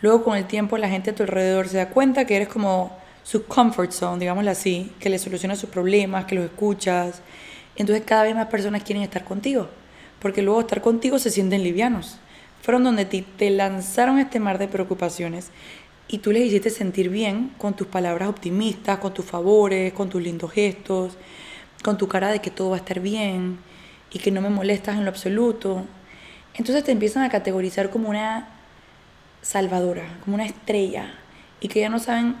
Luego 0.00 0.24
con 0.24 0.36
el 0.36 0.46
tiempo 0.46 0.78
la 0.78 0.88
gente 0.88 1.10
a 1.10 1.14
tu 1.14 1.22
alrededor 1.22 1.68
se 1.68 1.78
da 1.78 1.88
cuenta 1.88 2.26
que 2.26 2.36
eres 2.36 2.48
como 2.48 2.96
su 3.22 3.44
comfort 3.44 3.90
zone, 3.90 4.20
digámoslo 4.20 4.50
así, 4.50 4.92
que 5.00 5.08
le 5.08 5.18
soluciona 5.18 5.56
sus 5.56 5.70
problemas, 5.70 6.26
que 6.26 6.34
los 6.34 6.44
escuchas. 6.44 7.20
Entonces 7.76 8.04
cada 8.06 8.24
vez 8.24 8.34
más 8.34 8.46
personas 8.48 8.82
quieren 8.82 9.02
estar 9.02 9.24
contigo, 9.24 9.68
porque 10.20 10.42
luego 10.42 10.60
estar 10.60 10.80
contigo 10.80 11.18
se 11.18 11.30
sienten 11.30 11.62
livianos. 11.62 12.18
Fueron 12.62 12.84
donde 12.84 13.04
te, 13.04 13.22
te 13.22 13.50
lanzaron 13.50 14.18
este 14.18 14.40
mar 14.40 14.58
de 14.58 14.68
preocupaciones 14.68 15.50
y 16.08 16.18
tú 16.18 16.32
les 16.32 16.44
hiciste 16.44 16.70
sentir 16.70 17.08
bien 17.10 17.52
con 17.58 17.74
tus 17.74 17.86
palabras 17.86 18.28
optimistas, 18.28 18.98
con 18.98 19.12
tus 19.12 19.24
favores, 19.24 19.92
con 19.92 20.08
tus 20.08 20.22
lindos 20.22 20.52
gestos 20.52 21.16
con 21.84 21.98
tu 21.98 22.08
cara 22.08 22.30
de 22.30 22.40
que 22.40 22.50
todo 22.50 22.70
va 22.70 22.76
a 22.76 22.78
estar 22.78 22.98
bien 22.98 23.58
y 24.10 24.18
que 24.18 24.30
no 24.30 24.40
me 24.40 24.48
molestas 24.48 24.96
en 24.96 25.04
lo 25.04 25.10
absoluto. 25.10 25.84
Entonces 26.54 26.82
te 26.82 26.92
empiezan 26.92 27.24
a 27.24 27.28
categorizar 27.28 27.90
como 27.90 28.08
una 28.08 28.48
salvadora, 29.42 30.06
como 30.24 30.36
una 30.36 30.46
estrella, 30.46 31.12
y 31.60 31.68
que 31.68 31.80
ya 31.80 31.90
no 31.90 31.98
saben 31.98 32.36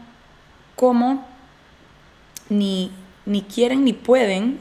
cómo, 0.76 1.26
ni, 2.48 2.90
ni 3.26 3.42
quieren, 3.42 3.84
ni 3.84 3.92
pueden 3.92 4.58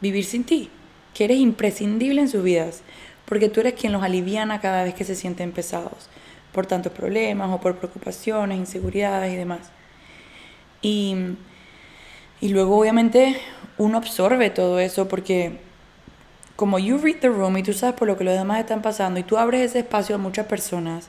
vivir 0.00 0.24
sin 0.24 0.44
ti, 0.44 0.70
que 1.14 1.24
eres 1.24 1.38
imprescindible 1.38 2.20
en 2.20 2.28
sus 2.28 2.44
vidas, 2.44 2.82
porque 3.24 3.48
tú 3.48 3.60
eres 3.60 3.74
quien 3.74 3.92
los 3.92 4.04
aliviana 4.04 4.60
cada 4.60 4.84
vez 4.84 4.94
que 4.94 5.04
se 5.04 5.16
sienten 5.16 5.50
pesados, 5.50 6.08
por 6.52 6.66
tantos 6.66 6.92
problemas 6.92 7.50
o 7.50 7.60
por 7.60 7.76
preocupaciones, 7.76 8.56
inseguridades 8.56 9.32
y 9.32 9.36
demás. 9.36 9.72
Y, 10.80 11.16
y 12.40 12.50
luego 12.50 12.78
obviamente 12.78 13.36
uno 13.82 13.98
absorbe 13.98 14.50
todo 14.50 14.78
eso 14.78 15.08
porque 15.08 15.60
como 16.56 16.78
you 16.78 16.98
read 16.98 17.16
the 17.20 17.28
room 17.28 17.56
y 17.58 17.62
tú 17.62 17.72
sabes 17.72 17.96
por 17.96 18.06
lo 18.06 18.16
que 18.16 18.24
los 18.24 18.34
demás 18.34 18.60
están 18.60 18.82
pasando 18.82 19.18
y 19.18 19.24
tú 19.24 19.36
abres 19.36 19.62
ese 19.62 19.80
espacio 19.80 20.14
a 20.14 20.18
muchas 20.18 20.46
personas, 20.46 21.08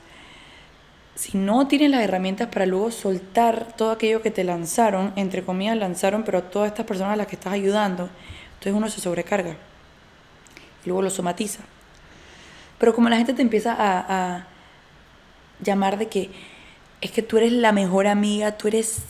si 1.14 1.38
no 1.38 1.68
tienes 1.68 1.90
las 1.90 2.02
herramientas 2.02 2.48
para 2.48 2.66
luego 2.66 2.90
soltar 2.90 3.68
todo 3.76 3.92
aquello 3.92 4.20
que 4.20 4.32
te 4.32 4.42
lanzaron, 4.42 5.12
entre 5.14 5.44
comillas 5.44 5.76
lanzaron, 5.76 6.24
pero 6.24 6.38
a 6.38 6.42
todas 6.42 6.68
estas 6.68 6.86
personas 6.86 7.12
a 7.12 7.16
las 7.16 7.28
que 7.28 7.36
estás 7.36 7.52
ayudando, 7.52 8.08
entonces 8.54 8.72
uno 8.72 8.88
se 8.88 9.00
sobrecarga 9.00 9.56
y 10.84 10.88
luego 10.88 11.02
lo 11.02 11.10
somatiza. 11.10 11.60
Pero 12.78 12.94
como 12.94 13.08
la 13.08 13.16
gente 13.16 13.34
te 13.34 13.42
empieza 13.42 13.76
a, 13.78 14.46
llamar 15.60 15.98
de 15.98 16.08
que 16.08 16.30
es 17.00 17.12
que 17.12 17.22
tú 17.22 17.38
eres 17.38 17.52
la 17.52 17.70
mejor 17.70 18.08
amiga, 18.08 18.58
tú 18.58 18.66
eres 18.66 19.02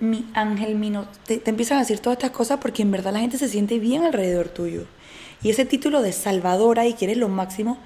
mi 0.00 0.26
ángel, 0.34 0.74
mi 0.76 0.92
te, 1.26 1.38
te 1.38 1.50
empiezan 1.50 1.78
a 1.78 1.80
decir 1.80 1.98
todas 1.98 2.18
estas 2.18 2.30
cosas 2.30 2.58
porque 2.60 2.82
en 2.82 2.90
verdad 2.90 3.12
la 3.12 3.20
gente 3.20 3.38
se 3.38 3.48
siente 3.48 3.78
bien 3.78 4.04
alrededor 4.04 4.48
tuyo. 4.48 4.86
Y 5.42 5.50
ese 5.50 5.64
título 5.64 6.02
de 6.02 6.12
salvadora 6.12 6.86
y 6.86 6.94
que 6.94 7.04
eres 7.04 7.16
lo 7.16 7.28
máximo, 7.28 7.78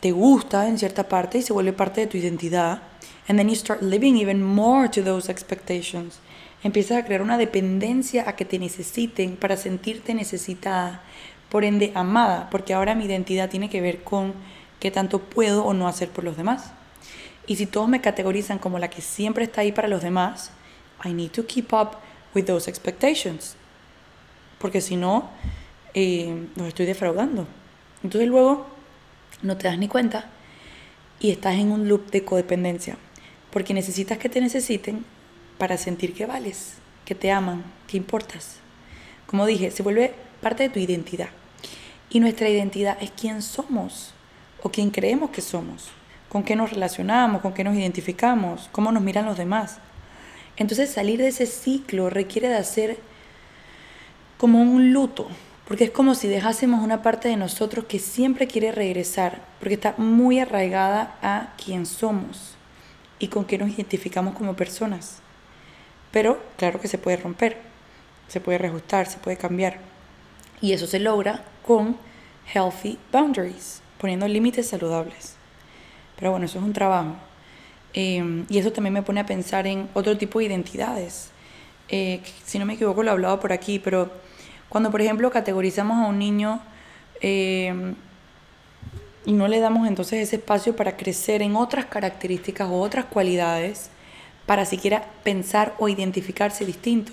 te 0.00 0.12
gusta 0.12 0.68
en 0.68 0.78
cierta 0.78 1.08
parte 1.08 1.38
y 1.38 1.42
se 1.42 1.52
vuelve 1.52 1.72
parte 1.72 2.00
de 2.00 2.06
tu 2.06 2.16
identidad. 2.16 2.82
And 3.28 3.38
then 3.38 3.48
you 3.48 3.54
start 3.54 3.82
living 3.82 4.16
even 4.16 4.42
more 4.42 4.88
to 4.88 5.02
those 5.02 5.30
expectations. 5.30 6.18
Empiezas 6.62 6.98
a 6.98 7.04
crear 7.04 7.22
una 7.22 7.38
dependencia 7.38 8.28
a 8.28 8.36
que 8.36 8.44
te 8.44 8.58
necesiten 8.58 9.36
para 9.36 9.56
sentirte 9.56 10.14
necesitada, 10.14 11.02
por 11.48 11.64
ende 11.64 11.92
amada, 11.94 12.48
porque 12.50 12.72
ahora 12.72 12.94
mi 12.94 13.04
identidad 13.04 13.50
tiene 13.50 13.68
que 13.68 13.80
ver 13.80 14.02
con 14.02 14.32
qué 14.80 14.90
tanto 14.90 15.18
puedo 15.18 15.64
o 15.64 15.74
no 15.74 15.86
hacer 15.86 16.08
por 16.08 16.24
los 16.24 16.36
demás. 16.36 16.72
Y 17.46 17.56
si 17.56 17.66
todos 17.66 17.88
me 17.88 18.00
categorizan 18.00 18.58
como 18.58 18.78
la 18.78 18.90
que 18.90 19.02
siempre 19.02 19.44
está 19.44 19.60
ahí 19.60 19.72
para 19.72 19.88
los 19.88 20.02
demás, 20.02 20.50
I 21.04 21.12
need 21.12 21.30
to 21.32 21.44
keep 21.44 21.72
up 21.72 21.96
with 22.34 22.44
those 22.44 22.68
expectations. 22.68 23.56
Porque 24.58 24.80
si 24.80 24.96
no, 24.96 25.30
eh, 25.94 26.46
los 26.56 26.68
estoy 26.68 26.86
defraudando. 26.86 27.46
Entonces 28.02 28.28
luego 28.28 28.66
no 29.42 29.56
te 29.56 29.68
das 29.68 29.78
ni 29.78 29.88
cuenta 29.88 30.30
y 31.20 31.30
estás 31.30 31.54
en 31.54 31.70
un 31.70 31.88
loop 31.88 32.10
de 32.10 32.24
codependencia, 32.24 32.96
porque 33.50 33.74
necesitas 33.74 34.18
que 34.18 34.28
te 34.28 34.40
necesiten 34.40 35.04
para 35.56 35.76
sentir 35.76 36.14
que 36.14 36.26
vales, 36.26 36.74
que 37.04 37.14
te 37.14 37.30
aman, 37.30 37.64
que 37.86 37.96
importas. 37.96 38.56
Como 39.26 39.46
dije, 39.46 39.70
se 39.70 39.84
vuelve 39.84 40.14
parte 40.40 40.64
de 40.64 40.68
tu 40.68 40.80
identidad. 40.80 41.28
Y 42.10 42.20
nuestra 42.20 42.48
identidad 42.48 42.98
es 43.00 43.12
quién 43.12 43.40
somos 43.40 44.12
o 44.62 44.70
quién 44.70 44.90
creemos 44.90 45.30
que 45.30 45.40
somos, 45.40 45.90
con 46.28 46.42
qué 46.42 46.56
nos 46.56 46.70
relacionamos, 46.70 47.40
con 47.40 47.54
qué 47.54 47.62
nos 47.62 47.76
identificamos, 47.76 48.68
cómo 48.72 48.90
nos 48.90 49.02
miran 49.02 49.24
los 49.24 49.38
demás. 49.38 49.78
Entonces 50.56 50.90
salir 50.90 51.20
de 51.20 51.28
ese 51.28 51.46
ciclo 51.46 52.10
requiere 52.10 52.48
de 52.48 52.56
hacer 52.56 52.98
como 54.38 54.60
un 54.60 54.92
luto, 54.92 55.28
porque 55.66 55.84
es 55.84 55.90
como 55.90 56.14
si 56.14 56.28
dejásemos 56.28 56.82
una 56.82 57.02
parte 57.02 57.28
de 57.28 57.36
nosotros 57.36 57.84
que 57.86 57.98
siempre 57.98 58.46
quiere 58.46 58.72
regresar, 58.72 59.40
porque 59.58 59.74
está 59.74 59.94
muy 59.96 60.40
arraigada 60.40 61.16
a 61.22 61.54
quién 61.62 61.86
somos 61.86 62.56
y 63.18 63.28
con 63.28 63.44
qué 63.44 63.56
nos 63.56 63.70
identificamos 63.70 64.34
como 64.34 64.54
personas. 64.54 65.18
Pero 66.10 66.42
claro 66.56 66.80
que 66.80 66.88
se 66.88 66.98
puede 66.98 67.16
romper, 67.16 67.56
se 68.28 68.40
puede 68.40 68.58
reajustar, 68.58 69.06
se 69.06 69.18
puede 69.18 69.36
cambiar. 69.36 69.78
Y 70.60 70.72
eso 70.72 70.86
se 70.86 70.98
logra 70.98 71.44
con 71.66 71.96
healthy 72.52 72.98
boundaries, 73.12 73.80
poniendo 73.98 74.28
límites 74.28 74.68
saludables. 74.68 75.36
Pero 76.16 76.32
bueno, 76.32 76.46
eso 76.46 76.58
es 76.58 76.64
un 76.64 76.72
trabajo. 76.72 77.16
Em, 77.94 78.46
y 78.48 78.58
eso 78.58 78.72
también 78.72 78.94
me 78.94 79.02
pone 79.02 79.20
a 79.20 79.26
pensar 79.26 79.66
en 79.66 79.88
otro 79.94 80.16
tipo 80.16 80.38
de 80.38 80.46
identidades. 80.46 81.30
Eh, 81.88 82.22
si 82.44 82.58
no 82.58 82.66
me 82.66 82.74
equivoco, 82.74 83.02
lo 83.02 83.10
he 83.10 83.12
hablado 83.12 83.40
por 83.40 83.52
aquí, 83.52 83.78
pero 83.78 84.10
cuando, 84.68 84.90
por 84.90 85.02
ejemplo, 85.02 85.30
categorizamos 85.30 85.98
a 85.98 86.08
un 86.08 86.18
niño 86.18 86.60
eh, 87.20 87.94
y 89.24 89.32
no 89.32 89.46
le 89.48 89.60
damos 89.60 89.86
entonces 89.86 90.20
ese 90.20 90.36
espacio 90.36 90.74
para 90.74 90.96
crecer 90.96 91.42
en 91.42 91.56
otras 91.56 91.86
características 91.86 92.68
o 92.68 92.80
otras 92.80 93.04
cualidades, 93.04 93.90
para 94.46 94.64
siquiera 94.64 95.06
pensar 95.22 95.74
o 95.78 95.88
identificarse 95.88 96.64
distinto. 96.64 97.12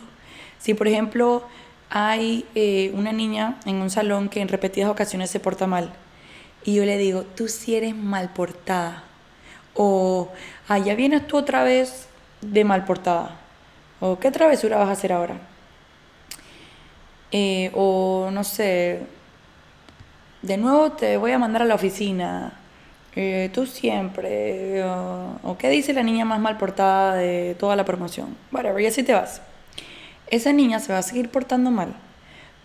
Si, 0.57 0.73
por 0.73 0.87
ejemplo, 0.87 1.43
hay 1.89 2.45
eh, 2.55 2.91
una 2.93 3.11
niña 3.11 3.59
en 3.65 3.75
un 3.75 3.89
salón 3.89 4.29
que 4.29 4.41
en 4.41 4.47
repetidas 4.47 4.89
ocasiones 4.89 5.29
se 5.29 5.39
porta 5.39 5.67
mal, 5.67 5.93
y 6.63 6.75
yo 6.75 6.85
le 6.85 6.97
digo, 6.97 7.23
tú 7.23 7.47
sí 7.47 7.75
eres 7.75 7.95
mal 7.95 8.33
portada, 8.33 9.03
o 9.81 10.27
allá 10.67 10.93
vienes 10.93 11.25
tú 11.25 11.37
otra 11.37 11.63
vez 11.63 12.09
de 12.41 12.65
mal 12.65 12.83
portada, 12.83 13.39
o 14.01 14.19
qué 14.19 14.29
travesura 14.29 14.77
vas 14.77 14.89
a 14.89 14.91
hacer 14.91 15.13
ahora. 15.13 15.37
Eh, 17.31 17.71
o 17.73 18.29
no 18.29 18.43
sé, 18.43 18.99
de 20.41 20.57
nuevo 20.57 20.91
te 20.91 21.15
voy 21.15 21.31
a 21.31 21.39
mandar 21.39 21.61
a 21.61 21.65
la 21.65 21.75
oficina. 21.75 22.59
Eh, 23.15 23.49
tú 23.53 23.65
siempre. 23.65 24.83
o 24.83 25.55
qué 25.57 25.69
dice 25.69 25.93
la 25.93 26.03
niña 26.03 26.25
más 26.25 26.41
mal 26.41 26.57
portada 26.57 27.15
de 27.15 27.55
toda 27.57 27.77
la 27.77 27.85
promoción. 27.85 28.35
Whatever, 28.51 28.81
y 28.81 28.87
así 28.87 29.03
te 29.03 29.13
vas. 29.13 29.41
Esa 30.27 30.51
niña 30.51 30.79
se 30.79 30.91
va 30.91 30.99
a 30.99 31.03
seguir 31.03 31.29
portando 31.29 31.71
mal 31.71 31.95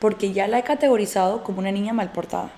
porque 0.00 0.32
ya 0.32 0.48
la 0.48 0.58
he 0.58 0.64
categorizado 0.64 1.44
como 1.44 1.60
una 1.60 1.70
niña 1.70 1.92
mal 1.92 2.10
portada. 2.10 2.50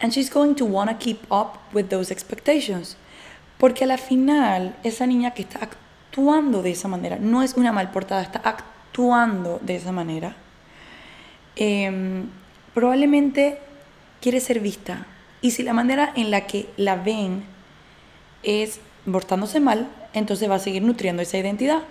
And 0.00 0.12
she's 0.12 0.32
going 0.32 0.54
to 0.54 0.66
want 0.66 0.88
to 0.88 0.96
keep 0.96 1.20
up 1.32 1.58
with 1.72 1.88
those 1.88 2.12
expectations. 2.12 2.96
Porque 3.62 3.84
a 3.84 3.86
la 3.86 3.96
final, 3.96 4.74
esa 4.82 5.06
niña 5.06 5.34
que 5.34 5.42
está 5.42 5.60
actuando 5.62 6.62
de 6.62 6.72
esa 6.72 6.88
manera, 6.88 7.18
no 7.20 7.44
es 7.44 7.54
una 7.54 7.70
mal 7.70 7.92
portada, 7.92 8.20
está 8.20 8.40
actuando 8.44 9.60
de 9.62 9.76
esa 9.76 9.92
manera 9.92 10.34
Em, 11.56 12.28
probablemente 12.74 13.58
quiere 14.20 14.40
ser 14.40 14.60
vista. 14.60 15.06
Y 15.40 15.50
si 15.50 15.62
la 15.62 15.74
manera 15.74 16.12
en 16.16 16.30
la 16.30 16.46
que 16.46 16.68
la 16.76 16.96
ven 16.96 17.44
es 18.42 18.80
portándose 19.10 19.60
mal, 19.60 19.88
entonces 20.14 20.48
va 20.48 20.56
a 20.56 20.60
seguir 20.60 20.82
nutriendo 20.82 21.22
esa 21.22 21.38
identidad. 21.38 21.82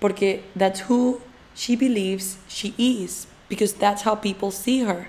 Porque 0.00 0.44
that's 0.58 0.84
who 0.88 1.20
she 1.54 1.76
believes 1.76 2.38
she 2.48 2.74
is. 2.76 3.28
Because 3.48 3.74
that's 3.74 4.06
how 4.06 4.20
people 4.20 4.50
see 4.50 4.82
her. 4.82 5.08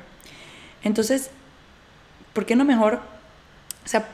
Entonces, 0.84 1.32
¿por 2.34 2.46
qué 2.46 2.56
no 2.56 2.66
mejor? 2.66 3.02
O 3.86 3.88
sea, 3.88 4.08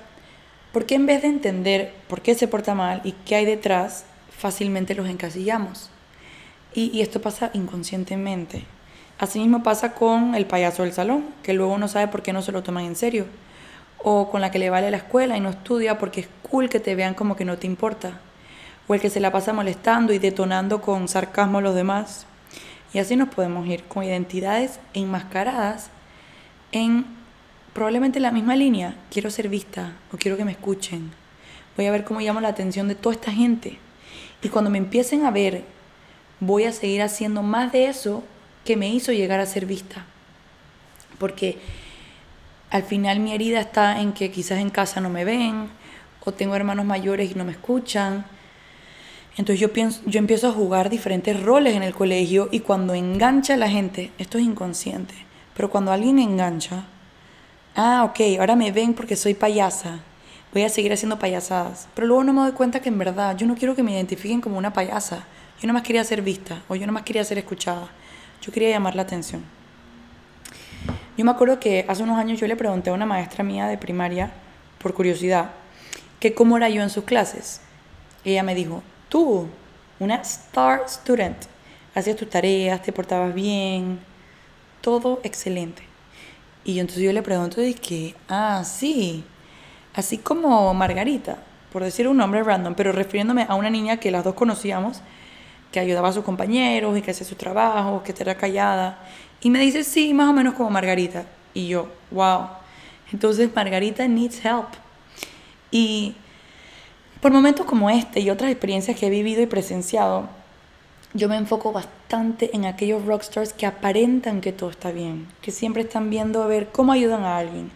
¿por 0.71 0.85
qué 0.85 0.95
en 0.95 1.05
vez 1.05 1.21
de 1.21 1.27
entender 1.27 1.93
por 2.07 2.21
qué 2.21 2.35
se 2.35 2.47
porta 2.47 2.75
mal 2.75 3.01
y 3.03 3.13
qué 3.25 3.35
hay 3.35 3.45
detrás, 3.45 4.05
fácilmente 4.37 4.95
los 4.95 5.07
encasillamos? 5.07 5.89
Y, 6.73 6.91
y 6.91 7.01
esto 7.01 7.21
pasa 7.21 7.51
inconscientemente. 7.53 8.65
Asimismo 9.19 9.63
pasa 9.63 9.93
con 9.93 10.33
el 10.35 10.45
payaso 10.45 10.83
del 10.83 10.93
salón, 10.93 11.25
que 11.43 11.53
luego 11.53 11.77
no 11.77 11.87
sabe 11.89 12.07
por 12.07 12.21
qué 12.21 12.31
no 12.31 12.41
se 12.41 12.53
lo 12.53 12.63
toman 12.63 12.85
en 12.85 12.95
serio. 12.95 13.25
O 14.01 14.29
con 14.31 14.39
la 14.39 14.49
que 14.49 14.59
le 14.59 14.69
vale 14.69 14.91
la 14.91 14.97
escuela 14.97 15.35
y 15.35 15.41
no 15.41 15.49
estudia 15.49 15.97
porque 15.97 16.21
es 16.21 16.29
cool 16.49 16.69
que 16.69 16.79
te 16.79 16.95
vean 16.95 17.15
como 17.15 17.35
que 17.35 17.43
no 17.43 17.57
te 17.57 17.67
importa. 17.67 18.21
O 18.87 18.93
el 18.93 19.01
que 19.01 19.09
se 19.09 19.19
la 19.19 19.31
pasa 19.31 19.51
molestando 19.51 20.13
y 20.13 20.19
detonando 20.19 20.81
con 20.81 21.09
sarcasmo 21.09 21.57
a 21.57 21.61
los 21.61 21.75
demás. 21.75 22.25
Y 22.93 22.99
así 22.99 23.17
nos 23.17 23.27
podemos 23.27 23.67
ir 23.67 23.83
con 23.83 24.05
identidades 24.05 24.79
enmascaradas 24.93 25.89
en 26.71 27.05
probablemente 27.73 28.19
la 28.19 28.31
misma 28.31 28.55
línea. 28.55 28.95
Quiero 29.11 29.29
ser 29.29 29.49
vista 29.49 29.93
o 30.11 30.17
quiero 30.17 30.37
que 30.37 30.45
me 30.45 30.51
escuchen. 30.51 31.11
Voy 31.75 31.85
a 31.85 31.91
ver 31.91 32.03
cómo 32.03 32.19
llamo 32.19 32.41
la 32.41 32.49
atención 32.49 32.87
de 32.87 32.95
toda 32.95 33.15
esta 33.15 33.31
gente. 33.31 33.77
Y 34.41 34.49
cuando 34.49 34.69
me 34.69 34.77
empiecen 34.77 35.25
a 35.25 35.31
ver, 35.31 35.63
voy 36.39 36.63
a 36.65 36.71
seguir 36.71 37.01
haciendo 37.01 37.43
más 37.43 37.71
de 37.71 37.87
eso 37.87 38.23
que 38.65 38.75
me 38.75 38.89
hizo 38.89 39.11
llegar 39.11 39.39
a 39.39 39.45
ser 39.45 39.65
vista. 39.65 40.05
Porque 41.17 41.57
al 42.69 42.83
final 42.83 43.19
mi 43.19 43.33
herida 43.33 43.59
está 43.59 43.99
en 44.01 44.13
que 44.13 44.31
quizás 44.31 44.59
en 44.59 44.69
casa 44.69 45.01
no 45.01 45.09
me 45.09 45.25
ven, 45.25 45.69
o 46.23 46.31
tengo 46.31 46.55
hermanos 46.55 46.85
mayores 46.85 47.31
y 47.31 47.35
no 47.35 47.45
me 47.45 47.51
escuchan. 47.51 48.25
Entonces 49.37 49.59
yo, 49.59 49.71
pienso, 49.71 50.01
yo 50.05 50.19
empiezo 50.19 50.49
a 50.49 50.51
jugar 50.51 50.89
diferentes 50.89 51.41
roles 51.41 51.75
en 51.75 51.83
el 51.83 51.93
colegio 51.93 52.49
y 52.51 52.59
cuando 52.59 52.93
engancha 52.93 53.55
la 53.57 53.69
gente, 53.69 54.11
esto 54.17 54.37
es 54.37 54.43
inconsciente, 54.43 55.15
pero 55.55 55.69
cuando 55.69 55.91
alguien 55.91 56.19
engancha, 56.19 56.85
ah, 57.79 58.03
ok, 58.03 58.19
ahora 58.39 58.57
me 58.57 58.73
ven 58.73 58.93
porque 58.93 59.15
soy 59.15 59.33
payasa, 59.33 59.99
voy 60.51 60.63
a 60.63 60.69
seguir 60.69 60.91
haciendo 60.91 61.17
payasadas. 61.17 61.87
Pero 61.95 62.07
luego 62.07 62.25
no 62.25 62.33
me 62.33 62.41
doy 62.41 62.51
cuenta 62.51 62.81
que 62.81 62.89
en 62.89 62.97
verdad 62.97 63.37
yo 63.37 63.47
no 63.47 63.55
quiero 63.55 63.73
que 63.73 63.83
me 63.83 63.93
identifiquen 63.93 64.41
como 64.41 64.57
una 64.57 64.73
payasa. 64.73 65.23
Yo 65.61 65.67
no 65.67 65.73
más 65.73 65.83
quería 65.83 66.03
ser 66.03 66.21
vista 66.21 66.61
o 66.67 66.75
yo 66.75 66.85
no 66.85 66.91
más 66.91 67.03
quería 67.03 67.23
ser 67.23 67.37
escuchada. 67.37 67.87
Yo 68.41 68.51
quería 68.51 68.69
llamar 68.69 68.95
la 68.95 69.03
atención. 69.03 69.43
Yo 71.17 71.23
me 71.23 71.31
acuerdo 71.31 71.59
que 71.59 71.85
hace 71.87 72.03
unos 72.03 72.17
años 72.17 72.39
yo 72.39 72.47
le 72.47 72.57
pregunté 72.57 72.89
a 72.89 72.93
una 72.93 73.05
maestra 73.05 73.45
mía 73.45 73.67
de 73.67 73.77
primaria, 73.77 74.31
por 74.77 74.93
curiosidad, 74.93 75.51
que 76.19 76.33
cómo 76.33 76.57
era 76.57 76.67
yo 76.69 76.81
en 76.81 76.89
sus 76.89 77.05
clases. 77.05 77.61
Ella 78.25 78.43
me 78.43 78.55
dijo, 78.55 78.83
tú, 79.07 79.47
una 79.99 80.15
star 80.15 80.83
student, 80.87 81.37
hacías 81.95 82.17
tus 82.17 82.29
tareas, 82.29 82.81
te 82.81 82.91
portabas 82.91 83.33
bien, 83.33 83.99
todo 84.81 85.21
excelente. 85.23 85.88
Y 86.69 86.79
entonces 86.79 87.03
yo 87.03 87.11
le 87.11 87.23
pregunto 87.23 87.61
de 87.61 87.73
que, 87.73 88.13
ah, 88.27 88.61
sí, 88.63 89.23
así 89.95 90.19
como 90.19 90.71
Margarita, 90.75 91.37
por 91.73 91.83
decir 91.83 92.07
un 92.07 92.17
nombre 92.17 92.43
random, 92.43 92.75
pero 92.75 92.91
refiriéndome 92.91 93.47
a 93.49 93.55
una 93.55 93.71
niña 93.71 93.97
que 93.97 94.11
las 94.11 94.23
dos 94.23 94.35
conocíamos, 94.35 95.01
que 95.71 95.79
ayudaba 95.79 96.09
a 96.09 96.13
sus 96.13 96.23
compañeros 96.23 96.95
y 96.95 97.01
que 97.01 97.09
hacía 97.09 97.25
su 97.25 97.33
trabajo, 97.33 98.03
que 98.03 98.13
era 98.19 98.35
callada. 98.35 98.99
Y 99.41 99.49
me 99.49 99.57
dice, 99.57 99.83
sí, 99.83 100.13
más 100.13 100.29
o 100.29 100.33
menos 100.33 100.53
como 100.53 100.69
Margarita. 100.69 101.25
Y 101.55 101.69
yo, 101.69 101.87
wow. 102.11 102.49
Entonces 103.11 103.49
Margarita 103.55 104.07
needs 104.07 104.45
help. 104.45 104.67
Y 105.71 106.13
por 107.19 107.31
momentos 107.31 107.65
como 107.65 107.89
este 107.89 108.19
y 108.19 108.29
otras 108.29 108.51
experiencias 108.51 108.95
que 108.95 109.07
he 109.07 109.09
vivido 109.09 109.41
y 109.41 109.47
presenciado, 109.47 110.29
yo 111.15 111.29
me 111.29 111.35
enfoco 111.35 111.71
bastante 111.71 111.98
en 112.11 112.65
aquellos 112.65 113.05
rockstars 113.05 113.53
que 113.53 113.67
aparentan 113.67 114.41
que 114.41 114.51
todo 114.51 114.71
está 114.71 114.91
bien, 114.91 115.27
que 115.41 115.51
siempre 115.51 115.83
están 115.83 116.09
viendo 116.09 116.41
a 116.41 116.47
ver 116.47 116.69
cómo 116.69 116.91
ayudan 116.91 117.23
a 117.23 117.37
alguien 117.37 117.69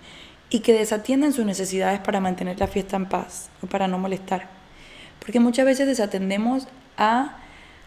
y 0.49 0.59
que 0.59 0.73
desatienden 0.73 1.33
sus 1.33 1.45
necesidades 1.45 1.99
para 1.99 2.19
mantener 2.19 2.59
la 2.59 2.67
fiesta 2.67 2.97
en 2.97 3.05
paz 3.05 3.49
o 3.61 3.67
para 3.67 3.87
no 3.87 3.99
molestar. 3.99 4.49
Porque 5.19 5.39
muchas 5.39 5.65
veces 5.65 5.85
desatendemos 5.85 6.67
a 6.97 7.37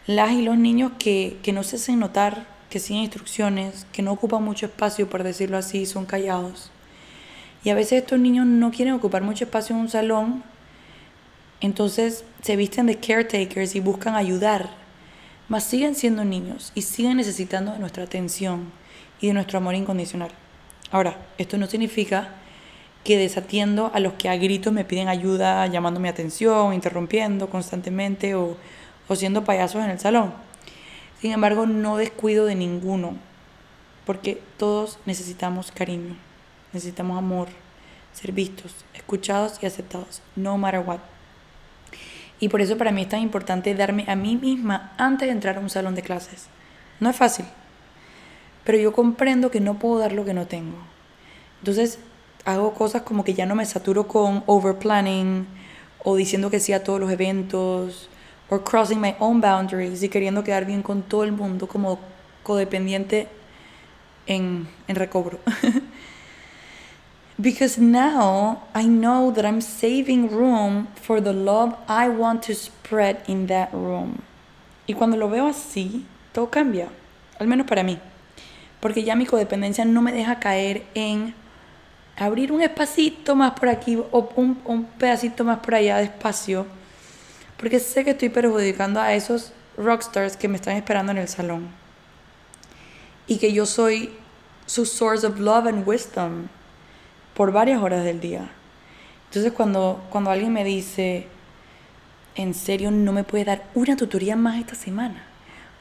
las 0.05 0.31
y 0.31 0.41
los 0.41 0.57
niños 0.57 0.93
que, 0.97 1.37
que 1.43 1.51
no 1.51 1.63
se 1.63 1.75
hacen 1.75 1.99
notar, 1.99 2.47
que 2.69 2.79
siguen 2.79 3.03
instrucciones, 3.03 3.85
que 3.91 4.01
no 4.01 4.13
ocupan 4.13 4.43
mucho 4.43 4.67
espacio, 4.67 5.09
por 5.09 5.23
decirlo 5.23 5.57
así, 5.57 5.85
son 5.85 6.05
callados. 6.05 6.71
Y 7.63 7.71
a 7.71 7.75
veces 7.75 8.03
estos 8.03 8.19
niños 8.19 8.45
no 8.45 8.71
quieren 8.71 8.93
ocupar 8.93 9.21
mucho 9.21 9.43
espacio 9.43 9.75
en 9.75 9.81
un 9.81 9.89
salón, 9.89 10.43
entonces 11.59 12.23
se 12.41 12.55
visten 12.55 12.85
de 12.85 12.99
caretakers 12.99 13.75
y 13.75 13.81
buscan 13.81 14.15
ayudar 14.15 14.86
mas 15.49 15.63
siguen 15.63 15.95
siendo 15.95 16.25
niños 16.25 16.71
y 16.75 16.81
siguen 16.81 17.17
necesitando 17.17 17.73
de 17.73 17.79
nuestra 17.79 18.03
atención 18.03 18.71
y 19.21 19.27
de 19.27 19.33
nuestro 19.33 19.57
amor 19.57 19.75
incondicional. 19.75 20.31
Ahora, 20.91 21.17
esto 21.37 21.57
no 21.57 21.67
significa 21.67 22.35
que 23.03 23.17
desatiendo 23.17 23.91
a 23.93 23.99
los 23.99 24.13
que 24.13 24.29
a 24.29 24.35
gritos 24.35 24.73
me 24.73 24.85
piden 24.85 25.07
ayuda, 25.07 25.65
llamando 25.67 25.99
mi 25.99 26.09
atención, 26.09 26.73
interrumpiendo 26.73 27.49
constantemente 27.49 28.35
o, 28.35 28.57
o 29.07 29.15
siendo 29.15 29.43
payasos 29.43 29.83
en 29.83 29.91
el 29.91 29.99
salón. 29.99 30.33
Sin 31.21 31.31
embargo, 31.31 31.65
no 31.65 31.97
descuido 31.97 32.45
de 32.45 32.55
ninguno, 32.55 33.15
porque 34.05 34.41
todos 34.57 34.99
necesitamos 35.05 35.71
cariño, 35.71 36.15
necesitamos 36.73 37.17
amor, 37.17 37.47
ser 38.13 38.31
vistos, 38.31 38.85
escuchados 38.93 39.59
y 39.61 39.65
aceptados, 39.65 40.21
no 40.35 40.57
matter 40.57 40.81
what. 40.81 40.99
Y 42.39 42.49
por 42.49 42.61
eso 42.61 42.77
para 42.77 42.91
mí 42.91 43.01
es 43.01 43.09
tan 43.09 43.21
importante 43.21 43.73
darme 43.73 44.05
a 44.07 44.15
mí 44.15 44.35
misma 44.35 44.93
antes 44.97 45.27
de 45.27 45.31
entrar 45.31 45.57
a 45.57 45.59
un 45.59 45.69
salón 45.69 45.95
de 45.95 46.03
clases. 46.03 46.47
No 46.99 47.09
es 47.09 47.15
fácil, 47.15 47.45
pero 48.63 48.77
yo 48.77 48.93
comprendo 48.93 49.49
que 49.49 49.59
no 49.59 49.79
puedo 49.79 49.99
dar 49.99 50.11
lo 50.11 50.25
que 50.25 50.33
no 50.33 50.47
tengo. 50.47 50.77
Entonces 51.59 51.99
hago 52.45 52.73
cosas 52.73 53.01
como 53.01 53.23
que 53.23 53.33
ya 53.33 53.45
no 53.45 53.55
me 53.55 53.65
saturo 53.65 54.07
con 54.07 54.43
overplanning 54.45 55.47
o 56.03 56.15
diciendo 56.15 56.49
que 56.49 56.59
sí 56.59 56.73
a 56.73 56.83
todos 56.83 56.99
los 56.99 57.11
eventos 57.11 58.09
o 58.49 58.59
crossing 58.59 59.01
my 59.01 59.15
own 59.19 59.41
boundaries 59.41 60.03
y 60.03 60.09
queriendo 60.09 60.43
quedar 60.43 60.65
bien 60.65 60.81
con 60.81 61.01
todo 61.01 61.23
el 61.23 61.31
mundo 61.31 61.67
como 61.67 61.99
codependiente 62.43 63.27
en, 64.25 64.67
en 64.87 64.95
recobro. 64.95 65.39
because 67.39 67.77
now 67.77 68.63
I 68.73 68.85
know 68.87 69.31
that 69.31 69.45
I'm 69.45 69.61
saving 69.61 70.29
room 70.29 70.87
for 70.95 71.21
the 71.21 71.33
love 71.33 71.75
I 71.87 72.09
want 72.09 72.43
to 72.43 72.55
spread 72.55 73.23
in 73.27 73.47
that 73.47 73.71
room. 73.71 74.23
Y 74.87 74.93
cuando 74.93 75.17
lo 75.17 75.29
veo 75.29 75.47
así, 75.47 76.05
todo 76.33 76.49
cambia, 76.49 76.89
al 77.39 77.47
menos 77.47 77.67
para 77.67 77.83
mí, 77.83 77.99
porque 78.79 79.03
ya 79.03 79.15
mi 79.15 79.25
codependencia 79.25 79.85
no 79.85 80.01
me 80.01 80.11
deja 80.11 80.39
caer 80.39 80.85
en 80.95 81.35
abrir 82.17 82.51
un 82.51 82.61
espacito 82.61 83.35
más 83.35 83.51
por 83.51 83.69
aquí 83.69 83.97
o 83.97 84.29
un, 84.35 84.59
un 84.65 84.85
pedacito 84.85 85.43
más 85.43 85.59
por 85.59 85.75
allá 85.75 85.97
de 85.97 86.05
espacio, 86.05 86.65
porque 87.57 87.79
sé 87.79 88.03
que 88.03 88.11
estoy 88.11 88.29
perjudicando 88.29 88.99
a 88.99 89.13
esos 89.13 89.51
rockstars 89.77 90.37
que 90.37 90.47
me 90.47 90.55
están 90.55 90.75
esperando 90.75 91.11
en 91.11 91.19
el 91.19 91.27
salón. 91.27 91.67
Y 93.27 93.37
que 93.37 93.51
yo 93.51 93.65
soy 93.65 94.15
su 94.65 94.85
source 94.85 95.27
of 95.27 95.37
love 95.39 95.67
and 95.67 95.87
wisdom 95.87 96.47
por 97.37 97.51
varias 97.51 97.83
horas 97.83 98.03
del 98.03 98.19
día. 98.19 98.49
Entonces 99.27 99.53
cuando, 99.53 100.03
cuando 100.09 100.31
alguien 100.31 100.51
me 100.51 100.63
dice, 100.63 101.27
en 102.33 102.55
serio, 102.55 102.89
no 102.89 103.13
me 103.13 103.23
puede 103.23 103.45
dar 103.45 103.63
una 103.75 103.95
tutoría 103.95 104.35
más 104.35 104.59
esta 104.59 104.73
semana, 104.73 105.23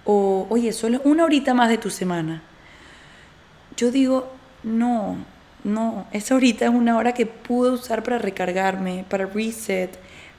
o 0.05 0.47
oye, 0.51 0.75
solo 0.75 1.01
una 1.05 1.25
horita 1.25 1.55
más 1.55 1.71
de 1.71 1.79
tu 1.79 1.88
semana, 1.88 2.42
yo 3.75 3.90
digo, 3.90 4.31
no, 4.64 5.16
no, 5.64 6.07
esa 6.12 6.35
horita 6.35 6.66
es 6.66 6.71
una 6.71 6.99
hora 6.99 7.14
que 7.14 7.25
puedo 7.25 7.73
usar 7.73 8.03
para 8.03 8.19
recargarme, 8.19 9.07
para 9.09 9.25
reset, 9.25 9.99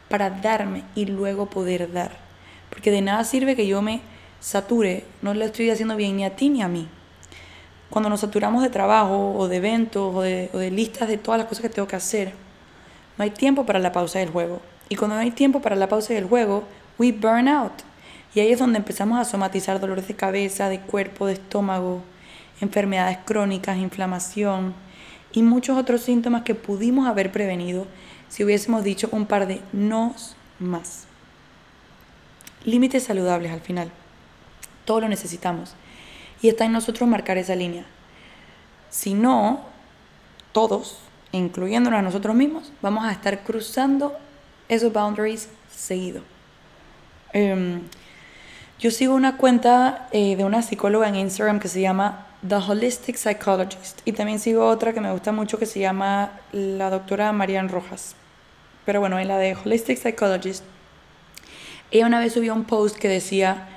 para 0.10 0.30
darme 0.30 0.84
y 0.94 1.06
luego 1.06 1.50
poder 1.50 1.92
dar. 1.92 2.12
Porque 2.70 2.92
de 2.92 3.02
nada 3.02 3.24
sirve 3.24 3.56
que 3.56 3.66
yo 3.66 3.82
me 3.82 4.02
sature, 4.40 5.04
no 5.24 5.34
le 5.34 5.46
estoy 5.46 5.72
haciendo 5.72 5.96
bien 5.96 6.16
ni 6.16 6.26
a 6.26 6.36
ti 6.36 6.50
ni 6.50 6.62
a 6.62 6.68
mí 6.68 6.88
cuando 7.90 8.10
nos 8.10 8.20
saturamos 8.20 8.64
de 8.64 8.70
trabajo 8.70 9.34
o 9.38 9.48
de 9.48 9.58
eventos 9.58 10.14
o 10.16 10.22
de, 10.22 10.72
listas 10.72 11.08
de 11.08 11.18
todas 11.18 11.40
las 11.40 11.48
cosas 11.48 11.62
que 11.62 11.70
tengo 11.70 11.88
que 11.88 11.96
hacer, 11.96 12.34
no 13.18 13.24
hay 13.24 13.32
tiempo 13.32 13.66
para 13.66 13.80
la 13.80 13.92
pausa 13.92 14.20
del 14.20 14.30
juego. 14.30 14.62
Y 14.90 14.96
cuando 14.96 15.16
no 15.16 15.22
hay 15.22 15.32
tiempo 15.32 15.62
para 15.62 15.76
la 15.76 15.88
pausa 15.88 16.14
del 16.14 16.26
juego, 16.26 16.64
we 16.98 17.12
burn 17.12 17.48
out. 17.48 17.74
Y 18.36 18.40
ahí 18.40 18.52
es 18.52 18.60
donde 18.60 18.78
empezamos 18.78 19.20
a 19.20 19.26
somatizar 19.26 19.80
dolores 19.80 20.08
de 20.08 20.16
cabeza, 20.16 20.70
de 20.70 20.82
cuerpo, 20.82 21.28
de 21.28 21.34
estómago, 21.34 22.02
enfermedades 22.62 23.20
crónicas, 23.26 23.78
inflamación 23.78 24.74
y 25.32 25.44
muchos 25.44 25.78
otros 25.78 26.02
síntomas 26.02 26.44
que 26.44 26.56
pudimos 26.56 27.08
haber 27.08 27.32
prevenido 27.32 27.88
si 28.30 28.44
hubiésemos 28.44 28.84
dicho 28.84 29.10
un 29.12 29.26
par 29.26 29.48
de 29.48 29.62
nos 29.72 30.36
más. 30.60 31.06
Límites 32.66 33.04
saludables 33.04 33.52
al 33.52 33.62
final. 33.62 33.92
Todo 34.86 35.02
lo 35.02 35.10
necesitamos 35.10 35.76
y 36.42 36.50
está 36.50 36.66
en 36.66 36.72
nosotros 36.72 37.08
marcar 37.10 37.38
esa 37.38 37.56
línea. 37.56 37.86
Si 38.90 39.14
no, 39.14 39.62
todos, 40.52 41.00
incluyéndonos 41.32 42.00
a 42.00 42.02
nosotros 42.02 42.36
mismos, 42.36 42.72
vamos 42.82 43.06
a 43.06 43.12
estar 43.12 43.44
cruzando 43.44 44.18
esos 44.70 44.92
boundaries 44.94 45.50
seguido. 45.72 46.22
Em, 47.34 47.82
yo 48.80 48.92
sigo 48.92 49.14
una 49.16 49.38
cuenta 49.38 50.08
eh, 50.12 50.36
de 50.36 50.46
una 50.46 50.62
psicóloga 50.62 51.10
en 51.10 51.16
Instagram 51.16 51.60
que 51.60 51.68
se 51.68 51.82
llama 51.82 52.28
The 52.48 52.56
Holistic 52.56 53.18
Psychologist 53.18 54.02
y 54.06 54.14
también 54.14 54.40
sigo 54.40 54.68
otra 54.68 54.94
que 54.94 55.02
me 55.02 55.12
gusta 55.12 55.32
mucho 55.32 55.58
que 55.58 55.66
se 55.66 55.80
llama 55.80 56.40
la 56.52 56.90
doctora 56.90 57.32
Marian 57.32 57.70
Rojas. 57.70 58.16
Pero 58.86 59.00
bueno, 59.00 59.20
en 59.20 59.28
la 59.28 59.38
de 59.38 59.56
Holistic 59.56 59.98
Psychologist, 59.98 60.64
ella 61.92 62.06
una 62.06 62.20
vez 62.20 62.34
subió 62.34 62.54
un 62.54 62.66
post 62.66 62.98
que 62.98 63.08
decía, 63.08 63.68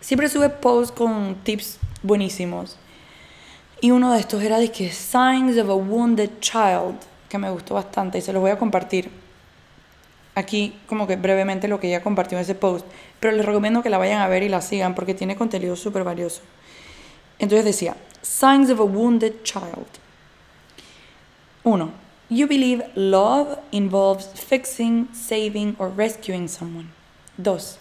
siempre 0.00 0.28
sube 0.28 0.48
posts 0.48 0.92
con 0.92 1.36
tips 1.42 1.78
buenísimos. 2.02 2.76
Y 3.80 3.90
uno 3.90 4.12
de 4.12 4.20
estos 4.20 4.42
era 4.42 4.58
de 4.58 4.70
que 4.70 4.90
Signs 4.90 5.56
of 5.58 5.70
a 5.70 5.74
Wounded 5.74 6.30
Child, 6.40 6.96
que 7.28 7.38
me 7.38 7.50
gustó 7.50 7.74
bastante 7.74 8.18
y 8.18 8.20
se 8.20 8.32
los 8.32 8.40
voy 8.40 8.50
a 8.50 8.58
compartir 8.58 9.10
aquí 10.34 10.76
como 10.86 11.06
que 11.06 11.16
brevemente 11.16 11.68
lo 11.68 11.78
que 11.80 11.88
ella 11.88 12.02
compartió 12.02 12.38
en 12.38 12.42
ese 12.42 12.54
post, 12.54 12.86
pero 13.20 13.36
les 13.36 13.44
recomiendo 13.44 13.82
que 13.82 13.90
la 13.90 13.98
vayan 13.98 14.20
a 14.20 14.28
ver 14.28 14.42
y 14.42 14.48
la 14.48 14.60
sigan 14.60 14.94
porque 14.94 15.14
tiene 15.14 15.36
contenido 15.36 15.76
súper 15.76 16.04
valioso. 16.04 16.42
Entonces 17.38 17.64
decía, 17.64 17.96
Signs 18.22 18.70
of 18.70 18.80
a 18.80 18.84
Wounded 18.84 19.42
Child. 19.42 19.86
1. 21.62 21.92
You 22.30 22.46
believe 22.46 22.84
love 22.94 23.58
involves 23.72 24.28
fixing, 24.34 25.08
saving 25.12 25.76
or 25.78 25.90
rescuing 25.94 26.48
someone. 26.48 26.90
2. 27.42 27.78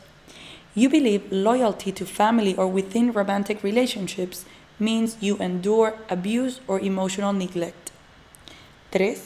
You 0.78 0.90
believe 0.90 1.32
loyalty 1.32 1.92
to 1.92 2.06
family 2.06 2.56
or 2.56 2.68
within 2.68 3.12
romantic 3.12 3.63
relationships 3.63 4.46
means 4.78 5.18
you 5.20 5.36
endure 5.38 5.98
abuse 6.08 6.62
or 6.68 6.80
emotional 6.80 7.34
neglect. 7.34 7.92
3. 8.92 9.18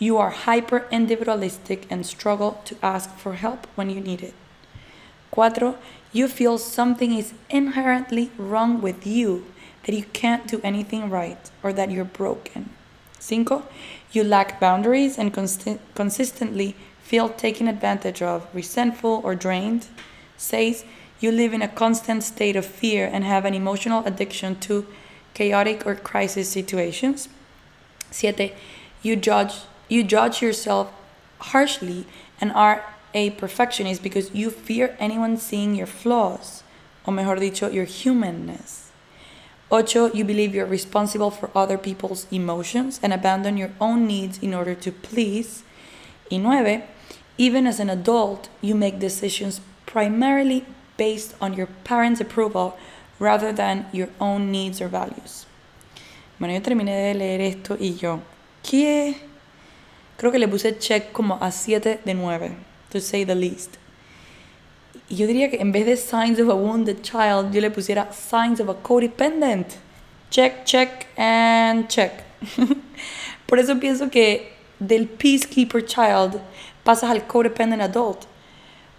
You 0.00 0.18
are 0.18 0.30
hyper 0.30 0.88
individualistic 0.90 1.86
and 1.88 2.04
struggle 2.04 2.60
to 2.64 2.74
ask 2.82 3.16
for 3.16 3.34
help 3.34 3.68
when 3.76 3.90
you 3.90 4.00
need 4.00 4.22
it. 4.22 4.34
4. 5.32 5.76
You 6.12 6.26
feel 6.26 6.58
something 6.58 7.12
is 7.16 7.32
inherently 7.48 8.32
wrong 8.36 8.82
with 8.82 9.06
you, 9.06 9.46
that 9.84 9.94
you 9.94 10.02
can't 10.12 10.48
do 10.48 10.60
anything 10.64 11.08
right, 11.08 11.48
or 11.62 11.72
that 11.74 11.92
you're 11.92 12.04
broken. 12.04 12.70
5. 13.20 13.62
You 14.10 14.24
lack 14.24 14.58
boundaries 14.58 15.16
and 15.16 15.32
consistently 15.94 16.74
feel 17.00 17.28
taken 17.28 17.68
advantage 17.68 18.20
of, 18.20 18.48
resentful, 18.52 19.20
or 19.22 19.36
drained. 19.36 19.86
6. 20.42 20.84
You 21.20 21.30
live 21.30 21.54
in 21.54 21.62
a 21.62 21.68
constant 21.68 22.24
state 22.24 22.56
of 22.56 22.66
fear 22.66 23.08
and 23.10 23.22
have 23.24 23.44
an 23.44 23.54
emotional 23.54 24.04
addiction 24.04 24.58
to 24.60 24.86
chaotic 25.34 25.86
or 25.86 25.94
crisis 25.94 26.48
situations. 26.48 27.28
Siete, 28.10 28.52
You 29.02 29.16
judge, 29.16 29.54
you 29.88 30.02
judge 30.02 30.42
yourself 30.42 30.92
harshly 31.38 32.06
and 32.40 32.52
are 32.52 32.84
a 33.14 33.30
perfectionist 33.30 34.02
because 34.02 34.34
you 34.34 34.50
fear 34.50 34.96
anyone 34.98 35.36
seeing 35.36 35.74
your 35.74 35.86
flaws, 35.86 36.64
or 37.06 37.12
mejor 37.12 37.36
dicho, 37.36 37.70
your 37.70 37.84
humanness. 37.84 38.90
Ocho, 39.70 40.12
You 40.12 40.24
believe 40.24 40.54
you're 40.54 40.66
responsible 40.66 41.30
for 41.30 41.50
other 41.54 41.78
people's 41.78 42.26
emotions 42.32 42.98
and 43.00 43.12
abandon 43.12 43.56
your 43.56 43.70
own 43.80 44.06
needs 44.06 44.38
in 44.42 44.54
order 44.54 44.74
to 44.74 44.90
please. 44.90 45.62
Y 46.30 46.38
9. 46.38 46.82
Even 47.38 47.66
as 47.66 47.80
an 47.80 47.88
adult, 47.88 48.48
you 48.60 48.74
make 48.74 48.98
decisions 48.98 49.60
primarily 49.92 50.64
based 50.96 51.34
on 51.40 51.52
your 51.52 51.68
parents' 51.84 52.20
approval 52.20 52.76
rather 53.18 53.52
than 53.52 53.86
your 53.92 54.08
own 54.18 54.50
needs 54.50 54.80
or 54.80 54.88
values. 54.88 55.46
Bueno, 56.38 56.54
yo 56.54 56.60
terminé 56.62 56.94
de 57.08 57.14
leer 57.14 57.40
esto 57.40 57.76
y 57.78 57.94
yo, 57.94 58.20
¿qué? 58.62 59.14
Creo 60.16 60.32
que 60.32 60.38
le 60.38 60.48
puse 60.48 60.78
check 60.78 61.12
como 61.12 61.38
a 61.40 61.50
7 61.50 62.00
de 62.04 62.14
9, 62.14 62.56
to 62.90 63.00
say 63.00 63.24
the 63.24 63.34
least. 63.34 63.76
Y 65.08 65.16
yo 65.16 65.26
diría 65.26 65.50
que 65.50 65.60
en 65.60 65.72
vez 65.72 65.84
de 65.84 65.96
signs 65.96 66.40
of 66.40 66.48
a 66.48 66.54
wounded 66.54 67.02
child, 67.02 67.52
yo 67.52 67.60
le 67.60 67.70
pusiera 67.70 68.10
signs 68.12 68.60
of 68.60 68.68
a 68.68 68.74
codependent. 68.74 69.66
Check, 70.30 70.64
check 70.64 71.06
and 71.18 71.88
check. 71.88 72.24
Por 73.46 73.58
eso 73.58 73.78
pienso 73.78 74.10
que 74.10 74.52
del 74.78 75.06
peacekeeper 75.06 75.84
child 75.84 76.40
pasas 76.82 77.10
al 77.10 77.26
codependent 77.26 77.82
adult. 77.82 78.31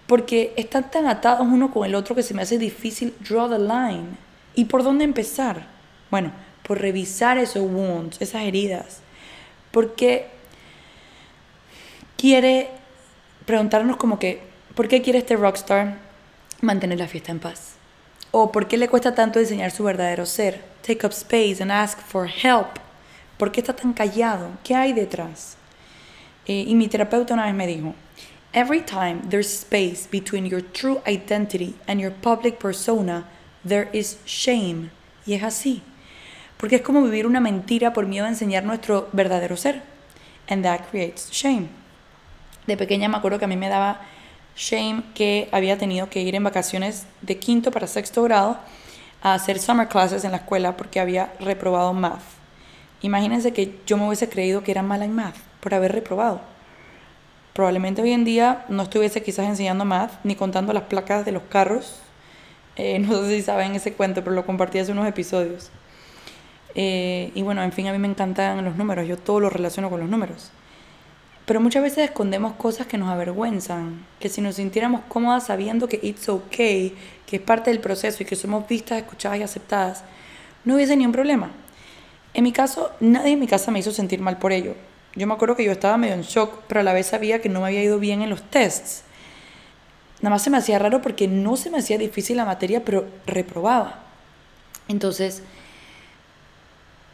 Porque 0.08 0.54
están 0.58 0.92
tan 0.92 1.08
atados 1.08 1.48
uno 1.50 1.72
con 1.72 1.86
el 1.86 1.96
otro 1.96 2.16
que 2.16 2.24
se 2.24 2.34
me 2.34 2.42
hace 2.42 2.58
difícil 2.58 3.14
draw 3.28 3.50
the 3.50 3.60
line. 3.60 4.18
¿Y 4.56 4.66
por 4.66 4.84
dónde 4.84 5.06
empezar? 5.06 5.68
Bueno, 6.12 6.32
por 6.64 6.80
revisar 6.80 7.38
esos 7.38 7.64
wounds, 7.64 8.22
esas 8.22 8.44
heridas. 8.44 9.00
Porque 9.72 10.28
quiere 12.18 12.70
preguntarnos 13.46 13.98
como 13.98 14.20
que, 14.20 14.42
¿por 14.76 14.88
qué 14.88 15.02
quiere 15.02 15.20
este 15.20 15.36
rockstar 15.36 15.98
mantener 16.62 17.00
la 17.00 17.08
fiesta 17.08 17.32
en 17.32 17.40
paz? 17.40 17.74
¿O 18.32 18.52
por 18.52 18.68
qué 18.68 18.78
le 18.78 18.88
cuesta 18.88 19.14
tanto 19.14 19.40
enseñar 19.40 19.72
su 19.72 19.84
verdadero 19.84 20.26
ser? 20.26 20.64
Take 20.86 21.06
up 21.06 21.12
space 21.12 21.62
and 21.62 21.72
ask 21.72 22.00
for 22.00 22.28
help. 22.28 22.80
¿Por 23.38 23.52
qué 23.52 23.62
está 23.62 23.76
tan 23.76 23.94
callado? 23.94 24.50
¿Qué 24.64 24.76
hay 24.76 24.94
detrás? 24.94 25.58
Eh, 26.46 26.66
y 26.68 26.76
mi 26.76 26.88
terapeuta 26.88 27.34
una 27.34 27.46
vez 27.46 27.54
me 27.54 27.68
dijo, 27.68 27.94
Every 28.56 28.82
time 28.82 29.30
there's 29.30 29.50
space 29.50 30.06
between 30.06 30.46
your 30.46 30.62
true 30.62 31.02
identity 31.08 31.74
and 31.88 32.00
your 32.00 32.12
public 32.12 32.60
persona, 32.60 33.26
there 33.66 33.90
is 33.94 34.18
shame. 34.26 34.92
Y 35.26 35.34
es 35.34 35.42
así. 35.42 35.82
Porque 36.58 36.76
es 36.76 36.82
como 36.84 37.02
vivir 37.02 37.26
una 37.26 37.40
mentira 37.40 37.94
por 37.94 38.06
miedo 38.06 38.28
a 38.28 38.30
enseñar 38.30 38.64
nuestro 38.64 39.10
verdadero 39.12 39.58
ser. 39.58 39.82
And 40.48 40.64
that 40.64 40.82
creates 40.92 41.32
shame. 41.32 41.70
De 42.68 42.78
pequeña 42.78 43.10
me 43.10 43.18
acuerdo 43.18 43.40
que 43.40 43.46
a 43.46 43.48
mí 43.48 43.58
me 43.58 43.70
daba 43.70 44.02
shame 44.56 45.02
que 45.16 45.50
había 45.52 45.80
tenido 45.80 46.12
que 46.12 46.22
ir 46.22 46.36
en 46.36 46.44
vacaciones 46.44 47.08
de 47.22 47.40
quinto 47.40 47.72
para 47.72 47.88
sexto 47.88 48.22
grado 48.22 48.60
a 49.24 49.34
hacer 49.34 49.58
summer 49.58 49.88
classes 49.88 50.26
en 50.26 50.32
la 50.32 50.38
escuela 50.38 50.78
porque 50.78 51.00
había 51.00 51.34
reprobado 51.40 51.92
math. 51.94 52.22
Imagínense 53.02 53.52
que 53.52 53.80
yo 53.88 53.98
me 53.98 54.06
hubiese 54.06 54.30
creído 54.30 54.64
que 54.64 54.70
era 54.70 54.84
mala 54.84 55.06
en 55.06 55.14
math 55.16 55.38
por 55.60 55.74
haber 55.74 55.92
reprobado. 55.92 56.53
Probablemente 57.54 58.02
hoy 58.02 58.12
en 58.12 58.26
día 58.26 58.66
no 58.68 58.84
estuviese 58.84 59.22
quizás 59.22 59.48
enseñando 59.48 59.86
math 59.86 60.14
ni 60.24 60.36
contando 60.36 60.74
las 60.74 60.84
placas 60.84 61.24
de 61.24 61.32
los 61.32 61.44
carros. 61.44 62.00
Eh, 62.76 62.98
no 63.08 63.22
sé 63.24 63.36
si 63.36 63.42
saben 63.44 63.76
ese 63.76 63.94
cuento, 63.94 64.24
pero 64.24 64.36
lo 64.36 64.46
compartí 64.46 64.80
hace 64.80 64.92
unos 64.92 65.08
episodios. 65.08 65.70
Eh, 66.76 67.32
y 67.36 67.44
bueno, 67.44 67.62
en 67.62 67.72
fin, 67.72 67.88
a 67.88 67.92
mí 67.92 68.00
me 68.00 68.08
encantan 68.08 68.66
los 68.66 68.76
números, 68.76 69.08
yo 69.08 69.18
todo 69.18 69.40
lo 69.40 69.52
relaciono 69.52 69.92
con 69.92 70.00
los 70.00 70.10
números. 70.10 70.50
Pero 71.46 71.62
muchas 71.62 71.84
veces 71.84 72.06
escondemos 72.06 72.54
cosas 72.54 72.88
que 72.88 72.98
nos 72.98 73.10
avergüenzan, 73.10 74.04
que 74.20 74.30
si 74.30 74.42
nos 74.42 74.56
sintiéramos 74.56 75.02
cómodas 75.08 75.46
sabiendo 75.46 75.88
que 75.88 76.00
it's 76.02 76.30
okay, 76.30 76.96
que 77.28 77.36
es 77.36 77.42
parte 77.42 77.70
del 77.70 77.82
proceso 77.82 78.24
y 78.24 78.26
que 78.26 78.36
somos 78.36 78.68
vistas, 78.68 78.98
escuchadas 78.98 79.40
y 79.40 79.44
aceptadas, 79.44 80.04
no 80.66 80.76
hubiese 80.76 80.96
ni 80.96 81.06
un 81.06 81.12
problema. 81.12 81.52
En 82.34 82.46
mi 82.46 82.54
caso, 82.54 82.92
nadie 83.00 83.34
en 83.34 83.40
mi 83.40 83.48
casa 83.48 83.70
me 83.70 83.80
hizo 83.80 83.92
sentir 83.92 84.22
mal 84.22 84.40
por 84.40 84.54
ello. 84.54 84.74
Yo 85.16 85.28
me 85.28 85.34
acuerdo 85.34 85.56
que 85.56 85.64
yo 85.64 85.72
estaba 85.72 85.98
medio 85.98 86.16
en 86.16 86.24
shock, 86.24 86.62
pero 86.68 86.80
a 86.80 86.84
la 86.84 86.94
vez 86.94 87.08
sabía 87.08 87.42
que 87.42 87.50
no 87.50 87.62
me 87.62 87.68
había 87.68 87.84
ido 87.84 88.00
bien 88.00 88.22
en 88.22 88.30
los 88.30 88.42
tests. 88.50 89.04
Nada 90.22 90.32
más 90.32 90.42
se 90.42 90.50
me 90.50 90.58
hacía 90.58 90.80
raro 90.80 91.02
porque 91.02 91.28
no 91.28 91.58
se 91.58 91.70
me 91.70 91.78
hacía 91.78 91.98
difícil 91.98 92.38
la 92.38 92.46
materia, 92.46 92.84
pero 92.84 93.06
reprobaba. 93.28 94.04
Entonces, 94.88 95.44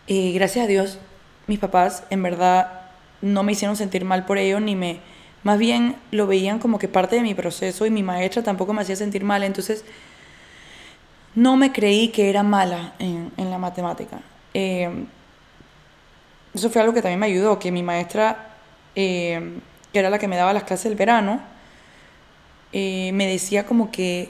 eh, 0.07 0.31
gracias 0.33 0.65
a 0.65 0.67
Dios, 0.67 0.99
mis 1.47 1.59
papás 1.59 2.03
en 2.09 2.23
verdad 2.23 2.81
no 3.21 3.43
me 3.43 3.51
hicieron 3.51 3.75
sentir 3.75 4.05
mal 4.05 4.25
por 4.25 4.37
ello, 4.37 4.59
ni 4.59 4.75
me, 4.75 5.01
más 5.43 5.59
bien 5.59 5.95
lo 6.11 6.25
veían 6.25 6.59
como 6.59 6.79
que 6.79 6.87
parte 6.87 7.15
de 7.15 7.21
mi 7.21 7.33
proceso 7.33 7.85
y 7.85 7.91
mi 7.91 8.03
maestra 8.03 8.43
tampoco 8.43 8.73
me 8.73 8.81
hacía 8.81 8.95
sentir 8.95 9.23
mal, 9.23 9.43
entonces 9.43 9.83
no 11.35 11.57
me 11.57 11.71
creí 11.71 12.09
que 12.09 12.29
era 12.29 12.43
mala 12.43 12.93
en, 12.99 13.31
la 13.37 13.57
matemática. 13.57 14.19
Eh, 14.53 15.05
eso 16.53 16.69
fue 16.69 16.81
algo 16.81 16.93
que 16.93 17.01
también 17.01 17.19
me 17.19 17.27
ayudó, 17.27 17.59
que 17.59 17.71
mi 17.71 17.83
maestra, 17.83 18.55
eh, 18.95 19.59
que 19.93 19.99
era 19.99 20.09
la 20.09 20.19
que 20.19 20.27
me 20.27 20.35
daba 20.35 20.53
las 20.53 20.63
clases 20.63 20.85
del 20.85 20.95
verano, 20.95 21.41
eh, 22.71 23.11
me 23.13 23.27
decía 23.27 23.65
como 23.65 23.91
que, 23.91 24.29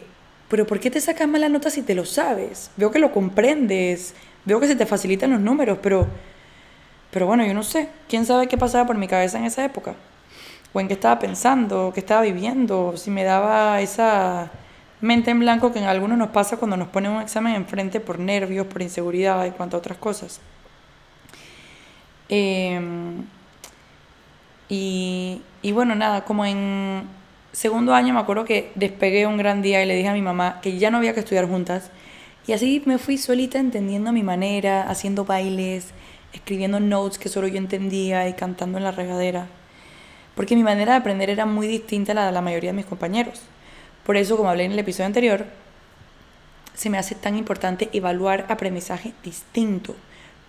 pero 0.49 0.65
¿por 0.65 0.79
qué 0.79 0.89
te 0.89 1.01
sacas 1.01 1.27
malas 1.27 1.51
notas 1.51 1.73
si 1.73 1.81
te 1.81 1.95
lo 1.95 2.05
sabes? 2.05 2.71
Veo 2.77 2.91
que 2.91 2.99
lo 2.99 3.11
comprendes, 3.11 4.13
veo 4.45 4.59
que 4.59 4.67
se 4.67 4.75
te 4.75 4.85
facilitan 4.85 5.31
los 5.31 5.39
números, 5.41 5.79
pero 5.81 6.07
pero 7.11 7.25
bueno, 7.25 7.45
yo 7.45 7.53
no 7.53 7.63
sé. 7.63 7.89
¿Quién 8.07 8.25
sabe 8.25 8.47
qué 8.47 8.57
pasaba 8.57 8.85
por 8.85 8.97
mi 8.97 9.07
cabeza 9.07 9.39
en 9.39 9.45
esa 9.45 9.65
época? 9.65 9.95
O 10.73 10.79
en 10.79 10.87
qué 10.87 10.93
estaba 10.93 11.17
pensando, 11.19 11.91
qué 11.93 11.99
estaba 11.99 12.21
viviendo, 12.21 12.95
si 12.97 13.09
me 13.09 13.23
daba 13.23 13.81
esa 13.81 14.51
mente 15.01 15.31
en 15.31 15.39
blanco 15.39 15.71
que 15.71 15.79
en 15.79 15.85
algunos 15.85 16.17
nos 16.17 16.29
pasa 16.29 16.57
cuando 16.57 16.77
nos 16.77 16.89
ponen 16.89 17.11
un 17.11 17.21
examen 17.21 17.55
enfrente 17.55 17.99
por 17.99 18.19
nervios, 18.19 18.67
por 18.67 18.81
inseguridad 18.81 19.45
y 19.45 19.51
cuanto 19.51 19.77
a 19.77 19.79
otras 19.79 19.97
cosas. 19.97 20.39
Em, 22.29 23.25
y, 24.69 25.41
y 25.61 25.71
bueno, 25.71 25.95
nada, 25.95 26.23
como 26.25 26.45
en 26.45 27.07
segundo 27.51 27.93
año 27.93 28.13
me 28.13 28.19
acuerdo 28.19 28.45
que 28.45 28.71
despegué 28.75 29.25
un 29.25 29.37
gran 29.37 29.61
día 29.61 29.83
y 29.83 29.87
le 29.87 29.95
dije 29.95 30.09
a 30.09 30.13
mi 30.13 30.21
mamá 30.21 30.59
que 30.61 30.77
ya 30.77 30.91
no 30.91 30.97
había 30.97 31.13
que 31.13 31.21
estudiar 31.21 31.47
juntas. 31.47 31.91
Y 32.47 32.53
así 32.53 32.81
me 32.85 32.97
fui 32.97 33.17
solita 33.17 33.59
entendiendo 33.59 34.11
mi 34.11 34.23
manera, 34.23 34.89
haciendo 34.89 35.25
bailes, 35.25 35.93
escribiendo 36.33 36.79
notes 36.79 37.19
que 37.19 37.29
solo 37.29 37.47
yo 37.47 37.57
entendía 37.57 38.27
y 38.27 38.33
cantando 38.33 38.77
en 38.77 38.83
la 38.83 38.91
regadera, 38.91 39.47
porque 40.35 40.55
mi 40.55 40.63
manera 40.63 40.93
de 40.93 40.99
aprender 40.99 41.29
era 41.29 41.45
muy 41.45 41.67
distinta 41.67 42.11
a 42.11 42.15
la 42.15 42.25
de 42.27 42.31
la 42.31 42.41
mayoría 42.41 42.71
de 42.71 42.77
mis 42.77 42.85
compañeros. 42.85 43.41
Por 44.05 44.17
eso, 44.17 44.37
como 44.37 44.49
hablé 44.49 44.65
en 44.65 44.71
el 44.71 44.79
episodio 44.79 45.07
anterior, 45.07 45.45
se 46.73 46.89
me 46.89 46.97
hace 46.97 47.15
tan 47.15 47.37
importante 47.37 47.89
evaluar 47.93 48.45
aprendizaje 48.49 49.13
distinto, 49.23 49.95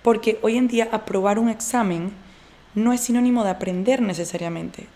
porque 0.03 0.39
hoy 0.43 0.57
en 0.57 0.69
día 0.69 0.89
aprobar 0.93 1.39
un 1.39 1.49
examen 1.49 2.13
no 2.75 2.93
es 2.93 3.01
sinónimo 3.01 3.45
de 3.45 3.51
aprender 3.51 4.01
necesariamente. 4.01 4.87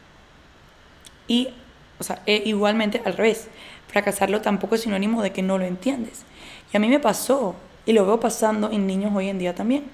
Y, 1.26 1.48
o 1.98 2.04
sea, 2.04 2.22
e 2.26 2.42
igualmente 2.44 3.02
al 3.04 3.16
revés, 3.16 3.48
fracasarlo 3.88 4.40
tampoco 4.40 4.74
es 4.74 4.82
sinónimo 4.82 5.22
de 5.22 5.32
que 5.32 5.42
no 5.42 5.58
lo 5.58 5.64
entiendes. 5.64 6.22
Y 6.72 6.76
a 6.76 6.80
mí 6.80 6.88
me 6.88 7.00
pasó, 7.00 7.54
y 7.86 7.92
lo 7.92 8.06
veo 8.06 8.20
pasando 8.20 8.70
en 8.70 8.86
niños 8.86 9.12
hoy 9.14 9.28
en 9.28 9.38
día 9.38 9.54
también. 9.54 9.84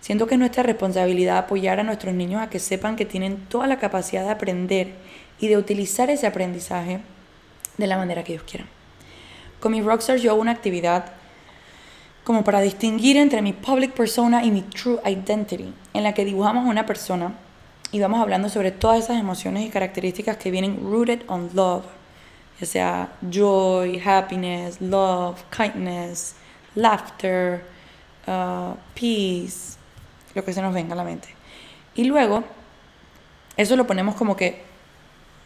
Siento 0.00 0.26
que 0.26 0.34
es 0.34 0.38
nuestra 0.38 0.62
responsabilidad 0.62 1.38
apoyar 1.38 1.80
a 1.80 1.82
nuestros 1.82 2.14
niños 2.14 2.40
a 2.40 2.50
que 2.50 2.58
sepan 2.58 2.96
que 2.96 3.04
tienen 3.04 3.44
toda 3.48 3.66
la 3.66 3.78
capacidad 3.78 4.24
de 4.24 4.30
aprender 4.30 4.94
y 5.40 5.48
de 5.48 5.56
utilizar 5.56 6.08
ese 6.10 6.26
aprendizaje 6.26 7.00
de 7.76 7.86
la 7.86 7.96
manera 7.96 8.24
que 8.24 8.32
ellos 8.32 8.44
quieran. 8.44 8.68
Con 9.60 9.72
mis 9.72 9.84
Rockstars 9.84 10.22
yo 10.22 10.30
hago 10.30 10.40
una 10.40 10.52
actividad 10.52 11.12
como 12.28 12.44
para 12.44 12.60
distinguir 12.60 13.16
entre 13.16 13.40
mi 13.40 13.54
public 13.54 13.94
persona 13.94 14.44
y 14.44 14.50
mi 14.50 14.60
true 14.60 15.00
identity, 15.06 15.72
en 15.94 16.02
la 16.02 16.12
que 16.12 16.26
dibujamos 16.26 16.66
una 16.66 16.84
persona 16.84 17.32
y 17.90 18.00
vamos 18.00 18.20
hablando 18.20 18.50
sobre 18.50 18.70
todas 18.70 19.02
esas 19.02 19.18
emociones 19.18 19.64
y 19.64 19.70
características 19.70 20.36
que 20.36 20.50
vienen 20.50 20.78
rooted 20.82 21.22
on 21.28 21.48
love, 21.54 21.86
ya 22.60 22.66
sea 22.66 23.12
joy, 23.30 23.98
happiness, 24.04 24.78
love, 24.82 25.42
kindness, 25.48 26.34
laughter, 26.74 27.64
uh, 28.26 28.74
peace, 28.92 29.78
lo 30.34 30.44
que 30.44 30.52
se 30.52 30.60
nos 30.60 30.74
venga 30.74 30.92
a 30.92 30.96
la 30.96 31.04
mente. 31.04 31.28
Y 31.94 32.04
luego, 32.04 32.44
eso 33.56 33.74
lo 33.74 33.86
ponemos 33.86 34.16
como 34.16 34.36
que 34.36 34.64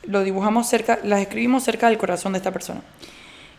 lo 0.03 0.25
dibujamos 0.25 0.67
cerca, 0.67 0.99
las 1.05 1.21
escribimos 1.21 1.63
cerca 1.63 1.89
del 1.89 1.99
corazón 1.99 2.33
de 2.33 2.39
esta 2.39 2.51
persona. 2.51 2.81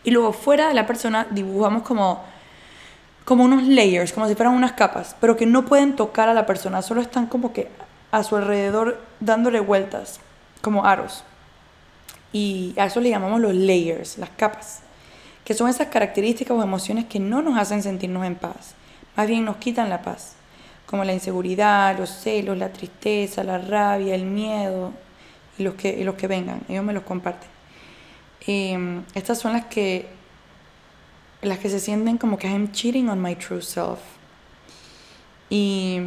Y 0.04 0.10
luego 0.10 0.34
fuera 0.34 0.68
de 0.68 0.74
la 0.74 0.86
persona 0.86 1.26
dibujamos 1.30 1.84
como, 1.84 2.33
como 3.24 3.44
unos 3.44 3.62
layers, 3.62 4.12
como 4.12 4.28
si 4.28 4.34
fueran 4.34 4.54
unas 4.54 4.72
capas, 4.72 5.16
pero 5.20 5.36
que 5.36 5.46
no 5.46 5.64
pueden 5.64 5.96
tocar 5.96 6.28
a 6.28 6.34
la 6.34 6.46
persona, 6.46 6.82
solo 6.82 7.00
están 7.00 7.26
como 7.26 7.52
que 7.52 7.68
a 8.10 8.22
su 8.22 8.36
alrededor 8.36 9.00
dándole 9.20 9.60
vueltas, 9.60 10.20
como 10.60 10.84
aros. 10.84 11.24
Y 12.32 12.74
a 12.76 12.86
eso 12.86 13.00
le 13.00 13.10
llamamos 13.10 13.40
los 13.40 13.54
layers, 13.54 14.18
las 14.18 14.30
capas, 14.30 14.80
que 15.44 15.54
son 15.54 15.68
esas 15.68 15.88
características 15.88 16.56
o 16.56 16.62
emociones 16.62 17.06
que 17.06 17.20
no 17.20 17.42
nos 17.42 17.58
hacen 17.58 17.82
sentirnos 17.82 18.24
en 18.24 18.34
paz, 18.34 18.74
más 19.16 19.26
bien 19.26 19.44
nos 19.44 19.56
quitan 19.56 19.88
la 19.88 20.02
paz 20.02 20.34
como 20.86 21.04
la 21.04 21.12
inseguridad, 21.12 21.98
los 21.98 22.10
celos, 22.10 22.56
la 22.56 22.72
tristeza, 22.72 23.42
la 23.42 23.58
rabia, 23.58 24.14
el 24.14 24.24
miedo 24.24 24.92
y 25.58 25.62
los 25.62 25.74
que, 25.74 25.88
y 25.88 26.04
los 26.04 26.14
que 26.14 26.26
vengan, 26.26 26.60
ellos 26.68 26.84
me 26.84 26.92
los 26.92 27.02
comparten. 27.02 27.48
Em, 28.46 29.02
estas 29.14 29.38
son 29.38 29.54
las 29.54 29.64
que, 29.66 30.06
las 31.44 31.58
que 31.58 31.68
se 31.68 31.80
sienten 31.80 32.18
como 32.18 32.38
que 32.38 32.48
I'm 32.48 32.72
cheating 32.72 33.08
on 33.08 33.20
my 33.20 33.34
true 33.34 33.62
self. 33.62 34.00
Y, 35.50 36.00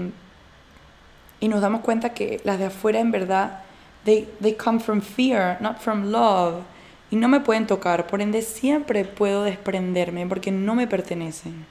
y 1.40 1.48
nos 1.48 1.62
damos 1.62 1.82
cuenta 1.82 2.14
que 2.14 2.42
las 2.44 2.60
de 2.60 2.66
afuera 2.66 3.00
en 3.00 3.12
verdad, 3.12 3.64
they, 4.04 4.28
they 4.42 4.54
come 4.54 4.80
from 4.80 5.02
fear, 5.02 5.58
not 5.62 5.80
from 5.80 6.12
love. 6.12 6.64
Y 7.10 7.16
no 7.16 7.28
me 7.28 7.40
pueden 7.40 7.68
tocar, 7.68 8.08
por 8.08 8.22
ende 8.22 8.42
siempre 8.42 9.06
puedo 9.06 9.44
desprenderme 9.44 10.26
porque 10.28 10.52
no 10.52 10.76
me 10.76 10.88
pertenecen. 10.88 11.66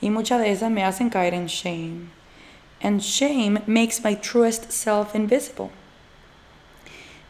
Y 0.00 0.10
muchas 0.10 0.40
de 0.40 0.50
esas 0.50 0.70
me 0.70 0.84
hacen 0.84 1.10
caer 1.10 1.34
en 1.34 1.46
shame. 1.46 2.08
And 2.82 3.00
shame 3.00 3.62
makes 3.66 4.02
my 4.02 4.16
truest 4.16 4.70
self 4.70 5.14
invisible. 5.14 5.70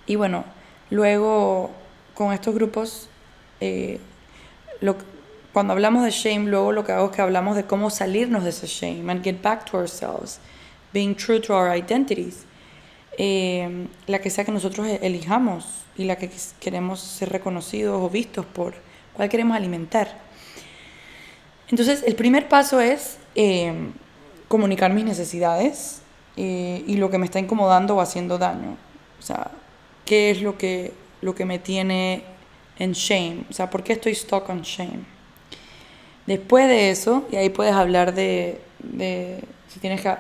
Y 0.06 0.16
bueno, 0.16 0.44
luego 0.90 1.70
con 2.14 2.32
estos 2.32 2.54
grupos, 2.54 3.08
eh, 3.60 4.00
lo, 4.80 4.96
cuando 5.52 5.72
hablamos 5.72 6.04
de 6.04 6.10
shame, 6.10 6.50
luego 6.50 6.72
lo 6.72 6.84
que 6.84 6.92
hago 6.92 7.06
es 7.06 7.12
que 7.12 7.22
hablamos 7.22 7.56
de 7.56 7.64
cómo 7.64 7.90
salirnos 7.90 8.44
de 8.44 8.50
ese 8.50 8.66
shame 8.66 9.10
and 9.10 9.24
get 9.24 9.40
back 9.42 9.64
to 9.70 9.76
ourselves, 9.76 10.40
being 10.92 11.14
true 11.14 11.40
to 11.40 11.54
our 11.54 11.74
identities. 11.76 12.44
Eh, 13.16 13.88
la 14.06 14.20
que 14.20 14.30
sea 14.30 14.44
que 14.44 14.52
nosotros 14.52 14.86
e-, 14.86 15.00
elijamos 15.02 15.84
y 15.96 16.04
la 16.04 16.16
que 16.16 16.30
queremos 16.60 17.00
ser 17.00 17.30
reconocidos 17.30 18.00
o 18.00 18.08
vistos 18.08 18.46
por, 18.46 18.74
cuál 19.14 19.28
queremos 19.28 19.56
alimentar. 19.56 20.20
Entonces, 21.68 22.04
el 22.06 22.14
primer 22.14 22.48
paso 22.48 22.80
es 22.80 23.18
eh, 23.34 23.72
comunicar 24.46 24.92
mis 24.92 25.04
necesidades 25.04 26.02
y 26.36 26.94
lo 26.98 27.10
que 27.10 27.18
me 27.18 27.24
está 27.24 27.40
incomodando 27.40 27.96
o 27.96 28.00
haciendo 28.00 28.38
daño. 28.38 28.76
O 29.18 29.22
sea, 29.22 29.50
qué 30.04 30.30
es 30.30 30.40
lo 30.40 30.56
que, 30.56 30.92
lo 31.20 31.34
que 31.34 31.44
me 31.44 31.58
tiene 31.58 32.22
en 32.78 32.92
shame, 32.92 33.42
o 33.50 33.52
sea, 33.52 33.68
por 33.68 33.82
qué 33.82 33.94
estoy 33.94 34.14
stuck 34.14 34.48
on 34.48 34.62
shame. 34.62 35.17
Después 36.28 36.68
de 36.68 36.90
eso, 36.90 37.26
y 37.32 37.36
ahí 37.36 37.48
puedes 37.48 37.72
hablar 37.72 38.12
de, 38.12 38.60
si 39.68 39.80
tienes 39.80 40.02
que 40.02 40.14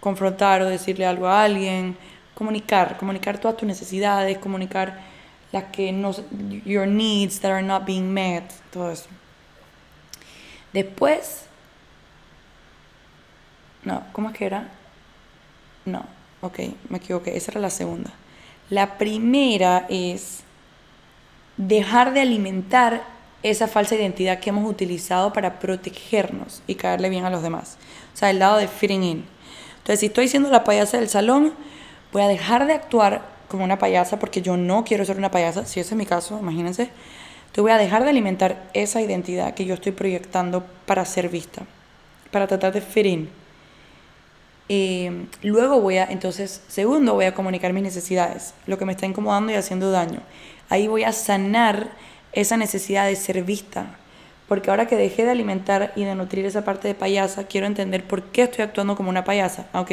confrontar 0.00 0.60
o 0.60 0.66
decirle 0.66 1.06
algo 1.06 1.28
a 1.28 1.44
alguien, 1.44 1.96
comunicar, 2.34 2.98
comunicar 2.98 3.38
todas 3.38 3.56
tus 3.56 3.66
necesidades, 3.66 4.36
comunicar 4.36 5.00
las 5.52 5.64
que 5.72 5.92
no, 5.92 6.14
your 6.66 6.86
needs 6.86 7.40
that 7.40 7.52
are 7.52 7.62
not 7.62 7.86
being 7.86 8.12
met, 8.12 8.44
todo 8.70 8.92
eso. 8.92 9.06
Después, 10.74 11.46
no, 13.82 14.02
¿cómo 14.12 14.28
es 14.28 14.36
que 14.36 14.44
era? 14.44 14.68
No, 15.86 16.04
ok, 16.42 16.58
me 16.90 16.98
equivoqué, 16.98 17.34
esa 17.34 17.52
era 17.52 17.62
la 17.62 17.70
segunda. 17.70 18.10
La 18.68 18.98
primera 18.98 19.86
es 19.88 20.40
dejar 21.56 22.12
de 22.12 22.20
alimentar 22.20 23.15
esa 23.42 23.68
falsa 23.68 23.94
identidad 23.94 24.40
que 24.40 24.50
hemos 24.50 24.68
utilizado 24.68 25.32
para 25.32 25.58
protegernos 25.58 26.62
y 26.66 26.74
caerle 26.74 27.08
bien 27.10 27.24
a 27.24 27.30
los 27.30 27.42
demás. 27.42 27.78
O 28.14 28.16
sea, 28.16 28.30
el 28.30 28.38
lado 28.38 28.58
de 28.58 28.68
fitting 28.68 29.02
in. 29.02 29.24
Entonces, 29.78 30.00
si 30.00 30.06
estoy 30.06 30.28
siendo 30.28 30.50
la 30.50 30.64
payasa 30.64 30.98
del 30.98 31.08
salón, 31.08 31.52
voy 32.12 32.22
a 32.22 32.28
dejar 32.28 32.66
de 32.66 32.72
actuar 32.72 33.22
como 33.48 33.64
una 33.64 33.78
payasa 33.78 34.18
porque 34.18 34.42
yo 34.42 34.56
no 34.56 34.84
quiero 34.84 35.04
ser 35.04 35.16
una 35.16 35.30
payasa, 35.30 35.66
si 35.66 35.80
ese 35.80 35.94
es 35.94 35.96
mi 35.96 36.06
caso, 36.06 36.38
imagínense. 36.38 36.90
Entonces 37.46 37.62
voy 37.62 37.70
a 37.70 37.78
dejar 37.78 38.04
de 38.04 38.10
alimentar 38.10 38.68
esa 38.74 39.00
identidad 39.00 39.54
que 39.54 39.64
yo 39.64 39.74
estoy 39.74 39.92
proyectando 39.92 40.64
para 40.84 41.04
ser 41.04 41.28
vista, 41.28 41.62
para 42.30 42.46
tratar 42.46 42.72
de 42.72 42.80
fit 42.80 43.06
in. 43.06 43.28
Eh, 44.68 45.26
luego 45.42 45.80
voy 45.80 45.98
a, 45.98 46.04
entonces, 46.04 46.62
segundo, 46.66 47.14
voy 47.14 47.26
a 47.26 47.34
comunicar 47.34 47.72
mis 47.72 47.84
necesidades, 47.84 48.52
lo 48.66 48.78
que 48.78 48.84
me 48.84 48.92
está 48.92 49.06
incomodando 49.06 49.52
y 49.52 49.54
haciendo 49.54 49.90
daño. 49.90 50.20
Ahí 50.68 50.88
voy 50.88 51.04
a 51.04 51.12
sanar 51.12 51.90
esa 52.36 52.56
necesidad 52.56 53.06
de 53.06 53.16
ser 53.16 53.42
vista. 53.42 53.96
Porque 54.46 54.70
ahora 54.70 54.86
que 54.86 54.94
dejé 54.94 55.24
de 55.24 55.32
alimentar 55.32 55.92
y 55.96 56.04
de 56.04 56.14
nutrir 56.14 56.46
esa 56.46 56.64
parte 56.64 56.86
de 56.86 56.94
payasa, 56.94 57.48
quiero 57.48 57.66
entender 57.66 58.06
por 58.06 58.22
qué 58.24 58.42
estoy 58.42 58.62
actuando 58.62 58.94
como 58.94 59.08
una 59.08 59.24
payasa. 59.24 59.66
Ah, 59.72 59.80
ok, 59.80 59.90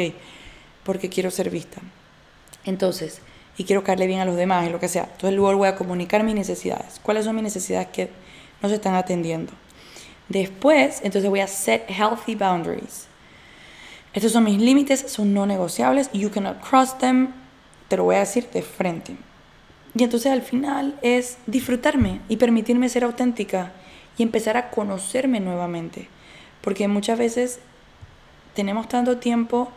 porque 0.84 1.08
quiero 1.08 1.32
ser 1.32 1.50
vista. 1.50 1.80
Entonces, 2.64 3.20
y 3.56 3.64
quiero 3.64 3.82
caerle 3.82 4.06
bien 4.06 4.20
a 4.20 4.24
los 4.24 4.36
demás 4.36 4.68
y 4.68 4.70
lo 4.70 4.78
que 4.78 4.88
sea. 4.88 5.08
Entonces 5.10 5.32
luego 5.32 5.56
voy 5.56 5.68
a 5.68 5.74
comunicar 5.74 6.22
mis 6.22 6.34
necesidades. 6.34 7.00
¿Cuáles 7.02 7.24
son 7.24 7.34
mis 7.34 7.44
necesidades 7.44 7.88
que 7.88 8.10
no 8.62 8.68
se 8.68 8.76
están 8.76 8.94
atendiendo? 8.94 9.52
Después, 10.28 11.00
entonces 11.02 11.28
voy 11.28 11.40
a 11.40 11.48
set 11.48 11.84
healthy 11.88 12.36
boundaries. 12.36 13.06
Estos 14.12 14.32
son 14.32 14.44
mis 14.44 14.60
límites, 14.60 15.00
son 15.08 15.34
no 15.34 15.46
negociables. 15.46 16.10
You 16.12 16.30
cannot 16.30 16.60
cross 16.60 16.96
them. 16.98 17.32
Te 17.88 17.96
lo 17.96 18.04
voy 18.04 18.16
a 18.16 18.20
decir 18.20 18.48
de 18.50 18.62
frente. 18.62 19.16
Y 19.94 20.02
entonces 20.02 20.32
al 20.32 20.42
final 20.42 20.98
es 21.02 21.38
disfrutarme 21.46 22.20
y 22.28 22.36
permitirme 22.36 22.88
ser 22.88 23.04
auténtica 23.04 23.72
y 24.18 24.22
empezar 24.22 24.56
a 24.56 24.70
conocerme 24.70 25.40
nuevamente. 25.40 26.08
Porque 26.60 26.88
muchas 26.88 27.18
veces 27.18 27.60
tenemos 28.54 28.88
tanto 28.88 29.18
tiempo 29.18 29.68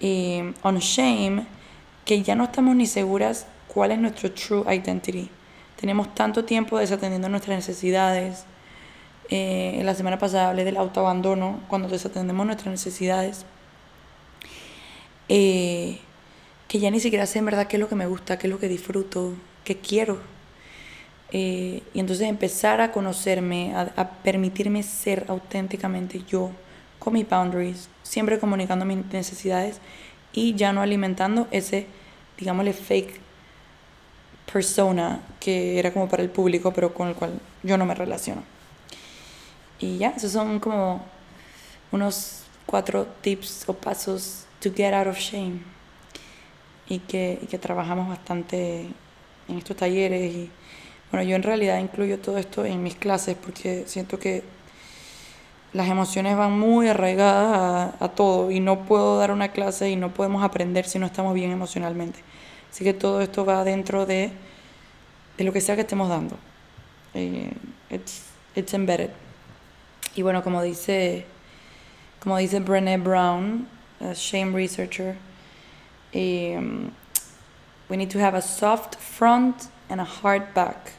eh, 0.00 0.52
on 0.62 0.78
shame 0.78 1.46
que 2.04 2.22
ya 2.22 2.34
no 2.34 2.44
estamos 2.44 2.76
ni 2.76 2.86
seguras 2.86 3.46
cuál 3.66 3.92
es 3.92 3.98
nuestro 3.98 4.32
true 4.32 4.64
identity. 4.72 5.28
Tenemos 5.80 6.14
tanto 6.14 6.44
tiempo 6.44 6.78
desatendiendo 6.78 7.28
nuestras 7.28 7.56
necesidades. 7.56 8.44
Eh, 9.30 9.80
la 9.84 9.94
semana 9.94 10.18
pasada 10.18 10.50
hablé 10.50 10.64
del 10.64 10.76
autoabandono, 10.76 11.60
cuando 11.68 11.88
desatendemos 11.88 12.46
nuestras 12.46 12.70
necesidades 12.70 13.44
eh, 15.28 15.98
que 16.68 16.78
ya 16.78 16.90
ni 16.90 17.00
siquiera 17.00 17.26
sé 17.26 17.38
en 17.38 17.44
verdad 17.44 17.66
qué 17.66 17.76
es 17.76 17.80
lo 17.80 17.88
que 17.88 17.94
me 17.94 18.06
gusta, 18.06 18.38
qué 18.38 18.46
es 18.46 18.50
lo 18.50 18.58
que 18.58 18.68
disfruto, 18.68 19.34
qué 19.68 19.76
quiero. 19.76 20.18
Eh, 21.30 21.82
y 21.92 22.00
entonces 22.00 22.26
empezar 22.26 22.80
a 22.80 22.90
conocerme, 22.90 23.74
a, 23.76 24.10
permitirme 24.24 24.82
ser 24.82 25.26
auténticamente 25.28 26.22
yo, 26.26 26.50
con 26.98 27.12
mis 27.12 27.28
boundaries, 27.28 27.90
siempre 28.02 28.38
comunicando 28.38 28.86
mis 28.86 29.04
necesidades 29.12 29.80
y 30.32 30.54
ya 30.54 30.72
no 30.72 30.80
alimentando 30.80 31.46
ese, 31.50 31.86
digámosle, 32.38 32.72
fake 32.72 33.20
persona 34.50 35.20
que 35.38 35.78
era 35.78 35.92
como 35.92 36.08
para 36.08 36.22
el 36.22 36.30
público, 36.30 36.72
pero 36.72 36.94
con 36.94 37.08
el 37.08 37.14
cual 37.14 37.38
yo 37.62 37.76
no 37.76 37.84
me 37.84 37.94
relaciono. 37.94 38.42
Y 39.78 39.98
ya, 39.98 40.14
esos 40.16 40.32
son 40.32 40.60
como 40.60 41.04
unos 41.92 42.44
cuatro 42.64 43.06
tips 43.20 43.68
o 43.68 43.74
pasos 43.74 44.46
to 44.60 44.70
get 44.74 44.94
out 44.94 45.06
of 45.06 45.18
shame. 45.18 45.60
Y 46.88 47.00
que, 47.00 47.38
y 47.42 47.46
que 47.46 47.58
trabajamos 47.58 48.08
bastante 48.08 48.88
en 49.48 49.58
estos 49.58 49.76
talleres. 49.76 50.34
Y 50.34 50.50
bueno, 51.10 51.28
yo 51.28 51.36
en 51.36 51.42
realidad 51.42 51.78
incluyo 51.78 52.18
todo 52.18 52.38
esto 52.38 52.64
en 52.64 52.82
mis 52.82 52.94
clases 52.94 53.36
porque 53.36 53.84
siento 53.86 54.18
que 54.18 54.42
las 55.72 55.88
emociones 55.88 56.36
van 56.36 56.58
muy 56.58 56.88
arraigadas 56.88 57.94
a, 58.00 58.04
a, 58.04 58.08
todo 58.08 58.50
y 58.50 58.60
no 58.60 58.84
puedo 58.86 59.18
dar 59.18 59.32
una 59.32 59.48
clase 59.48 59.90
y 59.90 59.96
no 59.96 60.14
podemos 60.14 60.42
aprender 60.42 60.86
si 60.86 60.98
no 60.98 61.06
estamos 61.06 61.34
bien 61.34 61.50
emocionalmente. 61.50 62.20
Así 62.70 62.84
que 62.84 62.94
todo 62.94 63.20
esto 63.20 63.44
va 63.44 63.64
dentro 63.64 64.06
de, 64.06 64.30
de 65.36 65.44
lo 65.44 65.52
que 65.52 65.60
sea 65.60 65.74
que 65.74 65.82
estemos 65.82 66.08
dando. 66.08 66.36
Eh, 67.14 67.52
it's, 67.90 68.24
it's 68.54 68.74
embedded. 68.74 69.10
Y 70.14 70.22
bueno, 70.22 70.42
como 70.42 70.62
dice, 70.62 71.24
como 72.20 72.36
dice 72.38 72.60
Brené 72.60 72.98
Brown, 72.98 73.68
a 74.00 74.12
shame 74.14 74.52
researcher. 74.52 75.16
Um, 76.14 76.90
we 77.88 77.96
need 77.96 78.10
to 78.10 78.18
have 78.18 78.36
a 78.36 78.42
soft 78.42 78.96
front 78.96 79.64
and 79.88 80.00
a 80.00 80.04
hard 80.04 80.54
back. 80.54 80.92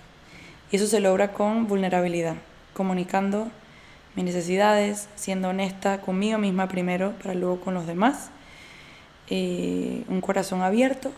Y 0.72 0.76
eso 0.76 0.88
se 0.88 1.00
logra 1.00 1.34
con 1.34 1.68
vulnerabilidad, 1.68 2.36
comunicando 2.74 3.50
mis 4.16 4.26
necesidades, 4.26 5.08
siendo 5.16 5.50
honesta 5.50 6.02
conmigo 6.02 6.38
misma 6.38 6.68
primero 6.68 7.14
para 7.22 7.34
luego 7.34 7.62
con 7.62 7.74
los 7.74 7.88
demás, 7.88 8.30
eh, 9.30 10.04
un 10.08 10.22
corazón 10.22 10.62
abierto 10.62 11.12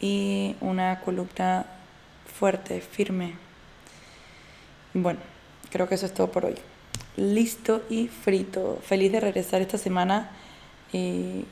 y 0.00 0.56
una 0.60 1.00
columna 1.00 1.66
fuerte, 2.38 2.80
firme. 2.80 3.34
Bueno, 4.92 5.20
creo 5.70 5.88
que 5.88 5.96
eso 5.96 6.06
es 6.06 6.14
todo 6.14 6.30
por 6.30 6.44
hoy. 6.44 6.54
Listo 7.16 7.82
y 7.88 8.08
frito. 8.08 8.80
Feliz 8.84 9.12
de 9.12 9.20
regresar 9.20 9.60
esta 9.60 9.78
semana 9.78 10.30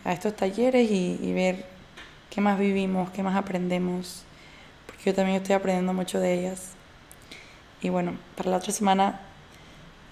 a 0.05 0.13
estos 0.13 0.37
talleres 0.37 0.89
y, 0.91 1.33
ver 1.33 1.67
qué 2.33 2.41
más 2.41 2.59
vivimos, 2.59 3.11
qué 3.11 3.23
más 3.23 3.37
aprendemos, 3.37 4.25
porque 4.87 5.03
yo 5.05 5.15
también 5.15 5.37
estoy 5.37 5.55
aprendiendo 5.55 5.93
mucho 5.93 6.19
de 6.19 6.33
ellas. 6.33 6.71
Y 7.83 7.91
bueno, 7.91 8.15
para 8.37 8.51
la 8.51 8.57
otra 8.57 8.73
semana 8.73 9.21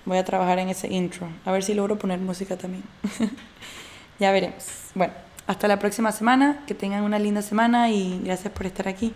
voy 0.04 0.18
a 0.18 0.24
trabajar 0.24 0.58
en 0.58 0.68
ese 0.68 0.88
intro, 0.88 1.28
a 1.46 1.52
ver 1.52 1.62
si 1.62 1.72
logro 1.72 1.98
poner 1.98 2.18
música 2.18 2.58
también. 2.58 2.84
ya 4.18 4.32
veremos. 4.32 4.90
Bueno, 4.94 5.14
hasta 5.46 5.66
la 5.66 5.78
próxima 5.78 6.12
semana, 6.12 6.62
que 6.66 6.74
tengan 6.74 7.04
una 7.04 7.18
linda 7.18 7.40
semana 7.40 7.90
y 7.90 8.20
gracias 8.22 8.52
por 8.52 8.66
estar 8.66 8.86
aquí. 8.86 9.14